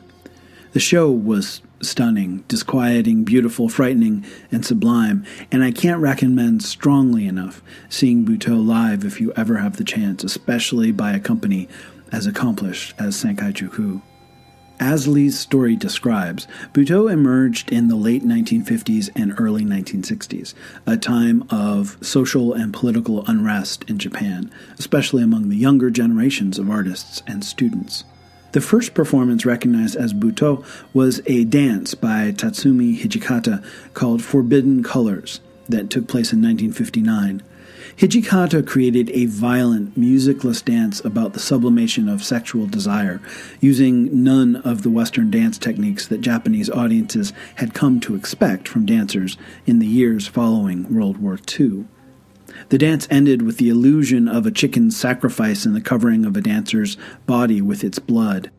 The 0.74 0.80
show 0.80 1.10
was 1.10 1.62
stunning, 1.82 2.44
disquieting, 2.48 3.24
beautiful, 3.24 3.70
frightening, 3.70 4.26
and 4.52 4.66
sublime, 4.66 5.26
and 5.52 5.64
I 5.64 5.72
can't 5.72 6.02
recommend 6.02 6.64
strongly 6.64 7.26
enough 7.26 7.62
seeing 7.90 8.26
Butoh 8.26 8.66
live 8.66 9.06
if 9.06 9.22
you 9.22 9.32
ever 9.36 9.58
have 9.58 9.78
the 9.78 9.84
chance, 9.84 10.24
especially 10.24 10.92
by 10.92 11.14
a 11.14 11.20
company 11.20 11.70
as 12.12 12.26
accomplished 12.26 12.94
as 13.00 13.16
Sankai 13.16 13.54
Juku. 13.54 14.02
As 14.80 15.08
Lee's 15.08 15.40
story 15.40 15.76
describes, 15.76 16.48
Butoh 16.72 17.12
emerged 17.12 17.72
in 17.72 17.88
the 17.88 17.96
late 17.96 18.24
1950s 18.24 19.10
and 19.16 19.34
early 19.40 19.66
1960s, 19.66 20.54
a 20.86 20.96
time 20.96 21.44
of 21.50 21.98
social 22.02 22.54
and 22.54 22.72
political 22.72 23.26
unrest 23.26 23.86
in 23.88 23.98
Japan, 23.98 24.52
especially 24.78 25.24
among 25.24 25.50
the 25.50 25.58
younger 25.58 25.90
generations 25.90 26.60
of 26.60 26.70
artists 26.70 27.24
and 27.26 27.44
students. 27.44 28.04
The 28.52 28.62
first 28.62 28.94
performance 28.94 29.48
recognized 29.48 29.96
as 29.96 30.14
Butoh 30.14 30.64
was 30.94 31.22
a 31.26 31.44
dance 31.44 31.96
by 31.96 32.32
Tatsumi 32.32 33.00
Hijikata 33.00 33.66
called 33.96 34.22
Forbidden 34.22 34.84
Colors 34.84 35.42
that 35.68 35.90
took 35.90 36.08
place 36.08 36.32
in 36.32 36.42
1959. 36.42 37.42
Hijikata 37.98 38.64
created 38.64 39.10
a 39.10 39.26
violent, 39.26 39.98
musicless 39.98 40.62
dance 40.62 41.04
about 41.04 41.34
the 41.34 41.40
sublimation 41.40 42.08
of 42.08 42.24
sexual 42.24 42.68
desire, 42.68 43.20
using 43.60 44.24
none 44.24 44.58
of 44.58 44.84
the 44.84 44.92
Western 44.92 45.32
dance 45.32 45.58
techniques 45.58 46.06
that 46.08 46.22
Japanese 46.22 46.70
audiences 46.70 47.34
had 47.56 47.74
come 47.74 48.00
to 48.02 48.14
expect 48.14 48.68
from 48.68 48.86
dancers 48.86 49.36
in 49.66 49.80
the 49.80 49.88
years 49.88 50.28
following 50.28 50.94
World 50.94 51.18
War 51.18 51.40
II. 51.60 51.86
The 52.70 52.78
dance 52.78 53.08
ended 53.10 53.42
with 53.42 53.58
the 53.58 53.70
illusion 53.70 54.28
of 54.28 54.46
a 54.46 54.52
chicken's 54.52 54.96
sacrifice 54.96 55.66
and 55.66 55.76
the 55.76 55.82
covering 55.82 56.24
of 56.24 56.38
a 56.38 56.42
dancer's 56.42 56.98
body 57.26 57.62
with 57.64 57.84
its 57.84 57.98
blood. 57.98 58.52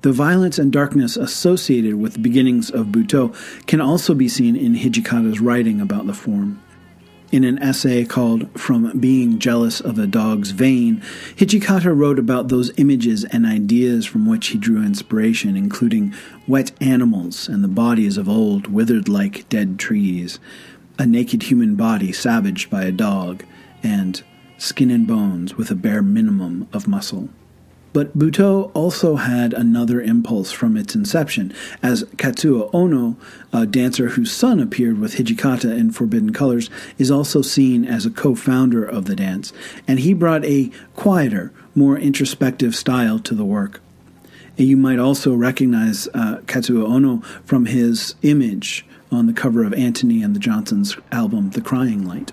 The 0.00 0.12
violence 0.12 0.58
and 0.58 0.72
darkness 0.72 1.18
associated 1.18 1.96
with 1.96 2.14
the 2.14 2.20
beginnings 2.20 2.70
of 2.70 2.86
Butoh 2.86 3.36
can 3.66 3.82
also 3.82 4.14
be 4.14 4.30
seen 4.30 4.56
in 4.56 4.76
Hijikata's 4.76 5.40
writing 5.40 5.78
about 5.78 6.06
the 6.06 6.14
form. 6.14 6.62
In 7.36 7.44
an 7.44 7.62
essay 7.62 8.06
called 8.06 8.48
From 8.58 8.98
Being 8.98 9.38
Jealous 9.38 9.82
of 9.82 9.98
a 9.98 10.06
Dog's 10.06 10.52
Vein, 10.52 11.02
Hijikata 11.36 11.94
wrote 11.94 12.18
about 12.18 12.48
those 12.48 12.72
images 12.78 13.24
and 13.24 13.44
ideas 13.44 14.06
from 14.06 14.24
which 14.24 14.46
he 14.46 14.58
drew 14.58 14.82
inspiration, 14.82 15.54
including 15.54 16.14
wet 16.48 16.72
animals 16.80 17.46
and 17.46 17.62
the 17.62 17.68
bodies 17.68 18.16
of 18.16 18.26
old, 18.26 18.68
withered 18.68 19.06
like 19.06 19.46
dead 19.50 19.78
trees, 19.78 20.38
a 20.98 21.04
naked 21.04 21.42
human 21.42 21.74
body 21.74 22.10
savaged 22.10 22.70
by 22.70 22.84
a 22.84 22.90
dog, 22.90 23.44
and 23.82 24.22
skin 24.56 24.90
and 24.90 25.06
bones 25.06 25.58
with 25.58 25.70
a 25.70 25.74
bare 25.74 26.00
minimum 26.00 26.66
of 26.72 26.88
muscle. 26.88 27.28
But 27.96 28.14
Butoh 28.18 28.70
also 28.74 29.16
had 29.16 29.54
another 29.54 30.02
impulse 30.02 30.52
from 30.52 30.76
its 30.76 30.94
inception, 30.94 31.54
as 31.82 32.04
Kazuo 32.18 32.68
Ono, 32.74 33.16
a 33.54 33.64
dancer 33.64 34.08
whose 34.08 34.30
son 34.30 34.60
appeared 34.60 34.98
with 34.98 35.14
Hijikata 35.14 35.74
in 35.74 35.92
Forbidden 35.92 36.34
Colors, 36.34 36.68
is 36.98 37.10
also 37.10 37.40
seen 37.40 37.86
as 37.86 38.04
a 38.04 38.10
co 38.10 38.34
founder 38.34 38.84
of 38.84 39.06
the 39.06 39.16
dance, 39.16 39.50
and 39.88 39.98
he 39.98 40.12
brought 40.12 40.44
a 40.44 40.70
quieter, 40.94 41.54
more 41.74 41.96
introspective 41.96 42.76
style 42.76 43.18
to 43.20 43.34
the 43.34 43.46
work. 43.46 43.80
You 44.58 44.76
might 44.76 44.98
also 44.98 45.32
recognize 45.32 46.06
uh, 46.08 46.42
Kazuo 46.44 46.86
Ono 46.86 47.22
from 47.46 47.64
his 47.64 48.14
image 48.20 48.84
on 49.10 49.26
the 49.26 49.32
cover 49.32 49.64
of 49.64 49.72
Antony 49.72 50.22
and 50.22 50.36
the 50.36 50.40
Johnsons' 50.40 50.98
album 51.10 51.48
The 51.52 51.62
Crying 51.62 52.06
Light. 52.06 52.30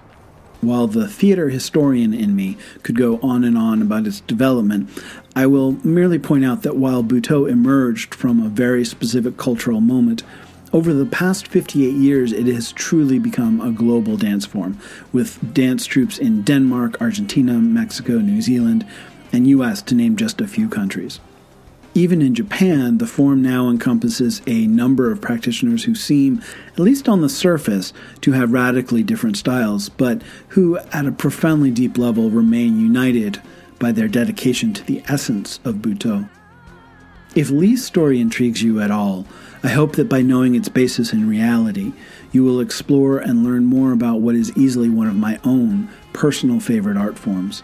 While 0.64 0.88
the 0.88 1.10
theater 1.10 1.50
historian 1.50 2.14
in 2.14 2.38
me 2.38 2.58
could 2.84 2.98
go 2.98 3.20
on 3.22 3.44
and 3.44 3.58
on 3.58 3.82
about 3.82 4.08
its 4.08 4.22
development, 4.22 4.90
I 5.36 5.46
will 5.46 5.74
merely 5.86 6.18
point 6.18 6.46
out 6.46 6.62
that 6.62 6.78
while 6.78 7.04
Butoh 7.04 7.50
emerged 7.50 8.16
from 8.16 8.42
a 8.42 8.48
very 8.48 8.86
specific 8.86 9.36
cultural 9.36 9.82
moment, 9.82 10.24
over 10.72 10.94
the 10.94 11.06
past 11.06 11.48
58 11.48 11.94
years, 11.94 12.32
it 12.32 12.48
has 12.48 12.72
truly 12.72 13.20
become 13.20 13.60
a 13.60 13.72
global 13.72 14.16
dance 14.16 14.46
form, 14.46 14.80
with 15.12 15.54
dance 15.54 15.86
troupes 15.86 16.18
in 16.18 16.44
Denmark, 16.44 17.02
Argentina, 17.02 17.56
Mexico, 17.56 18.20
New 18.20 18.42
Zealand, 18.42 18.88
and 19.34 19.46
US, 19.50 19.82
to 19.82 19.96
name 19.96 20.16
just 20.16 20.40
a 20.40 20.48
few 20.48 20.70
countries. 20.70 21.20
Even 21.96 22.24
in 22.24 22.34
Japan, 22.34 22.98
the 22.98 23.06
form 23.06 23.44
now 23.44 23.70
encompasses 23.70 24.42
a 24.48 24.66
number 24.66 25.12
of 25.12 25.22
practitioners 25.22 25.84
who 25.84 25.94
seem, 25.94 26.42
at 26.70 26.80
least 26.80 27.08
on 27.08 27.22
the 27.22 27.30
surface, 27.30 27.94
to 28.22 28.32
have 28.32 28.52
radically 28.52 29.04
different 29.04 29.38
styles, 29.38 29.90
but 29.90 30.24
who, 30.50 30.80
at 30.92 31.06
a 31.06 31.12
profoundly 31.12 31.70
deep 31.70 32.00
level, 32.00 32.32
remain 32.32 32.80
united 32.80 33.40
by 33.78 33.92
their 33.92 34.08
dedication 34.08 34.74
to 34.74 34.84
the 34.84 35.04
essence 35.08 35.60
of 35.64 35.76
Butoh. 35.76 36.28
If 37.36 37.52
Lee's 37.52 37.86
story 37.86 38.20
intrigues 38.20 38.64
you 38.64 38.80
at 38.80 38.90
all, 38.90 39.28
I 39.62 39.70
hope 39.70 39.96
that 39.96 40.10
by 40.10 40.24
knowing 40.24 40.56
its 40.56 40.70
basis 40.70 41.14
in 41.14 41.30
reality, 41.30 41.94
you 42.32 42.44
will 42.44 42.60
explore 42.60 43.20
and 43.20 43.44
learn 43.44 43.66
more 43.66 43.92
about 43.92 44.20
what 44.20 44.36
is 44.36 44.56
easily 44.58 44.90
one 44.90 45.08
of 45.08 45.16
my 45.16 45.40
own 45.44 45.90
personal 46.12 46.60
favorite 46.60 46.98
art 46.98 47.20
forms, 47.20 47.62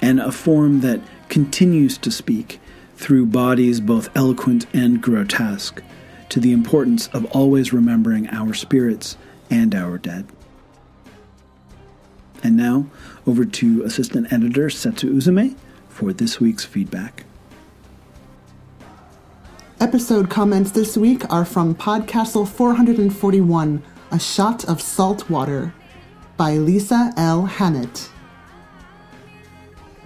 and 0.00 0.20
a 0.20 0.30
form 0.30 0.80
that 0.82 1.00
continues 1.28 1.98
to 1.98 2.12
speak 2.12 2.60
through 2.96 3.26
bodies 3.26 3.80
both 3.80 4.14
eloquent 4.16 4.66
and 4.74 5.02
grotesque, 5.02 5.82
to 6.28 6.40
the 6.40 6.52
importance 6.52 7.08
of 7.08 7.24
always 7.26 7.72
remembering 7.72 8.28
our 8.30 8.54
spirits 8.54 9.16
and 9.50 9.74
our 9.74 9.98
dead. 9.98 10.26
And 12.42 12.56
now, 12.56 12.86
over 13.26 13.44
to 13.44 13.82
Assistant 13.84 14.32
Editor 14.32 14.68
Setsu 14.68 15.14
Uzume 15.14 15.56
for 15.88 16.12
this 16.12 16.40
week's 16.40 16.64
feedback. 16.64 17.24
Episode 19.80 20.30
comments 20.30 20.70
this 20.70 20.96
week 20.96 21.30
are 21.32 21.44
from 21.44 21.74
Podcastle 21.74 22.48
441, 22.48 23.82
A 24.10 24.18
Shot 24.18 24.64
of 24.66 24.80
Salt 24.80 25.28
Water, 25.28 25.74
by 26.36 26.52
Lisa 26.52 27.12
L. 27.16 27.46
Hannett. 27.46 28.08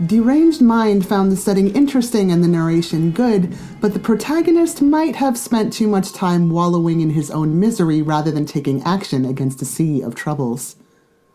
Deranged 0.06 0.62
Mind 0.62 1.04
found 1.04 1.32
the 1.32 1.36
setting 1.36 1.74
interesting 1.74 2.30
and 2.30 2.42
the 2.42 2.46
narration 2.46 3.10
good, 3.10 3.52
but 3.80 3.94
the 3.94 3.98
protagonist 3.98 4.80
might 4.80 5.16
have 5.16 5.36
spent 5.36 5.72
too 5.72 5.88
much 5.88 6.12
time 6.12 6.50
wallowing 6.50 7.00
in 7.00 7.10
his 7.10 7.32
own 7.32 7.58
misery 7.58 8.00
rather 8.00 8.30
than 8.30 8.46
taking 8.46 8.80
action 8.84 9.24
against 9.24 9.60
a 9.60 9.64
sea 9.64 10.00
of 10.00 10.14
troubles. 10.14 10.76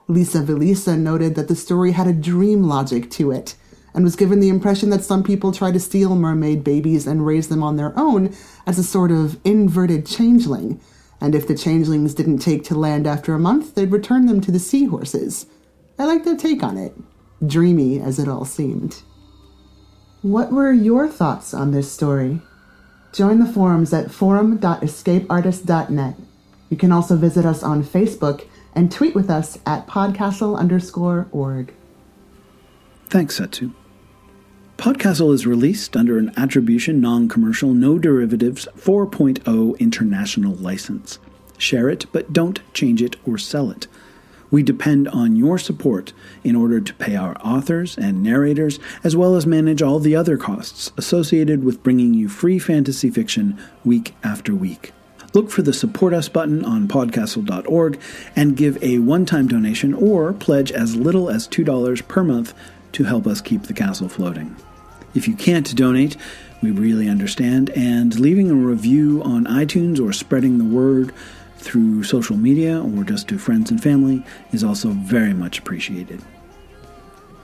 Lisa 0.07 0.41
Velisa 0.41 0.97
noted 0.97 1.36
that 1.36 1.49
the 1.49 1.57
story 1.57 1.91
had 1.91 2.07
a 2.07 2.14
dream 2.14 2.64
logic 2.64 3.11
to 3.11 3.32
it, 3.32 3.55
and 3.93 4.05
was 4.05 4.16
given 4.16 4.39
the 4.39 4.47
impression 4.47 4.89
that 4.91 5.03
some 5.03 5.24
people 5.24 5.51
try 5.51 5.70
to 5.70 5.80
steal 5.80 6.16
mermaid 6.16 6.64
babies 6.64 7.05
and 7.05 7.26
raise 7.26 7.49
them 7.49 7.64
on 7.64 7.76
their 7.76 7.91
own 7.99 8.34
as 8.66 8.80
a 8.80 8.84
sort 8.84 9.11
of 9.11 9.38
inverted 9.43 10.05
changeling, 10.05 10.80
and 11.20 11.36
if 11.36 11.49
the 11.49 11.57
changelings 11.57 12.14
didn't 12.14 12.39
take 12.39 12.64
to 12.64 12.76
land 12.76 13.07
after 13.07 13.34
a 13.34 13.39
month, 13.39 13.76
they'd 13.76 13.91
return 13.91 14.26
them 14.26 14.39
to 14.39 14.53
the 14.53 14.59
seahorses. 14.59 15.47
I 15.99 16.05
like 16.05 16.24
their 16.24 16.38
take 16.38 16.64
on 16.64 16.78
it 16.78 16.95
dreamy 17.46 18.00
as 18.00 18.20
it 18.20 18.28
all 18.28 18.46
seemed. 18.46 19.02
What 20.22 20.52
were 20.52 20.72
your 20.72 21.08
thoughts 21.08 21.54
on 21.54 21.72
this 21.72 21.91
story? 21.91 22.41
Join 23.12 23.39
the 23.39 23.52
forums 23.52 23.94
at 23.94 24.12
forum.escapeartist.net. 24.12 26.16
You 26.70 26.78
can 26.78 26.91
also 26.91 27.16
visit 27.16 27.46
us 27.46 27.62
on 27.62 27.84
Facebook 27.84 28.48
and 28.74 28.91
tweet 28.91 29.14
with 29.14 29.30
us 29.30 29.60
at 29.66 29.88
podcastle 29.88 30.58
underscore 30.58 31.28
org. 31.32 31.74
Thanks, 33.10 33.36
Setsu. 33.36 33.72
Podcastle 34.78 35.34
is 35.34 35.46
released 35.46 35.96
under 35.96 36.18
an 36.18 36.32
attribution, 36.36 37.00
non 37.00 37.30
commercial, 37.30 37.74
no 37.74 38.00
derivatives 38.00 38.68
4.0 38.76 39.80
international 39.80 40.56
license. 40.56 41.20
Share 41.58 41.89
it, 41.89 42.08
but 42.12 42.34
don't 42.34 42.60
change 42.74 43.02
it 43.02 43.16
or 43.26 43.38
sell 43.38 43.70
it. 43.70 43.88
We 44.54 44.62
depend 44.62 45.08
on 45.08 45.36
your 45.36 45.58
support 45.58 46.14
in 46.43 46.56
order 46.56 46.80
to 46.80 46.93
pay 46.93 47.16
our 47.16 47.36
authors 47.43 47.97
and 47.97 48.22
narrators, 48.22 48.78
as 49.04 49.16
well 49.16 49.36
as 49.36 49.47
manage 49.47 49.82
all 49.82 49.97
the 49.97 50.16
other 50.16 50.38
costs 50.38 50.91
associated 50.95 51.64
with 51.64 51.82
bringing 51.82 52.14
you 52.14 52.30
free 52.30 52.60
fantasy 52.60 53.10
fiction 53.10 53.60
week 53.84 54.14
after 54.24 54.54
week. 54.54 54.93
Look 55.34 55.49
for 55.49 55.64
the 55.64 55.74
Support 55.74 56.14
Us 56.14 56.30
button 56.30 56.64
on 56.64 56.88
podcastle.org 56.88 57.99
and 58.36 58.56
give 58.56 58.78
a 58.84 58.99
one 58.99 59.26
time 59.26 59.47
donation 59.47 59.91
or 59.91 60.34
pledge 60.34 60.72
as 60.72 60.95
little 60.95 61.32
as 61.32 61.47
$2 61.47 62.08
per 62.08 62.24
month 62.24 62.54
to 62.91 63.06
help 63.06 63.26
us 63.26 63.41
keep 63.41 63.64
the 63.64 63.74
castle 63.74 64.08
floating. 64.08 64.56
If 65.16 65.28
you 65.28 65.36
can't 65.36 65.76
donate, 65.76 66.16
we 66.62 66.70
really 66.70 67.10
understand, 67.10 67.72
and 67.72 68.20
leaving 68.20 68.51
a 68.51 68.54
review 68.54 69.24
on 69.24 69.45
iTunes 69.45 69.99
or 69.99 70.14
spreading 70.14 70.60
the 70.60 70.64
word 70.64 71.12
through 71.64 72.03
social 72.03 72.38
media 72.38 72.82
or 72.82 73.03
just 73.03 73.28
to 73.30 73.38
friends 73.38 73.72
and 73.72 73.82
family 73.82 74.24
is 74.51 74.64
also 74.64 74.89
very 74.89 75.34
much 75.34 75.59
appreciated. 75.59 76.22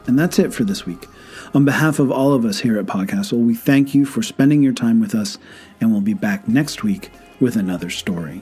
And 0.07 0.17
that's 0.17 0.39
it 0.39 0.53
for 0.53 0.63
this 0.63 0.85
week. 0.85 1.07
On 1.53 1.65
behalf 1.65 1.99
of 1.99 2.11
all 2.11 2.33
of 2.33 2.45
us 2.45 2.59
here 2.59 2.77
at 2.77 2.85
Podcastle, 2.85 3.45
we 3.45 3.55
thank 3.55 3.95
you 3.95 4.05
for 4.05 4.21
spending 4.21 4.61
your 4.61 4.73
time 4.73 4.99
with 4.99 5.15
us, 5.15 5.37
and 5.79 5.91
we'll 5.91 6.01
be 6.01 6.13
back 6.13 6.47
next 6.47 6.83
week 6.83 7.11
with 7.39 7.55
another 7.55 7.89
story. 7.89 8.41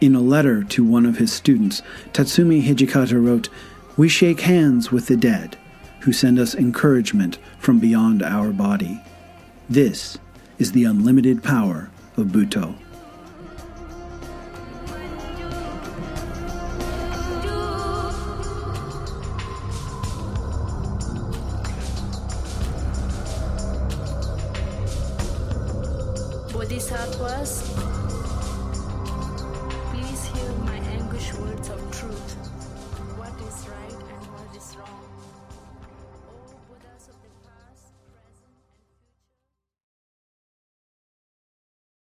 In 0.00 0.14
a 0.14 0.20
letter 0.20 0.64
to 0.64 0.84
one 0.84 1.06
of 1.06 1.18
his 1.18 1.32
students, 1.32 1.82
Tatsumi 2.12 2.62
Hijikata 2.62 3.24
wrote, 3.24 3.48
We 3.96 4.08
shake 4.08 4.40
hands 4.40 4.90
with 4.90 5.06
the 5.06 5.16
dead, 5.16 5.56
who 6.00 6.12
send 6.12 6.38
us 6.38 6.54
encouragement 6.54 7.38
from 7.58 7.78
beyond 7.78 8.22
our 8.22 8.50
body. 8.50 9.00
This 9.68 10.18
is 10.58 10.72
the 10.72 10.84
unlimited 10.84 11.42
power 11.42 11.90
of 12.16 12.28
Butoh. 12.28 12.74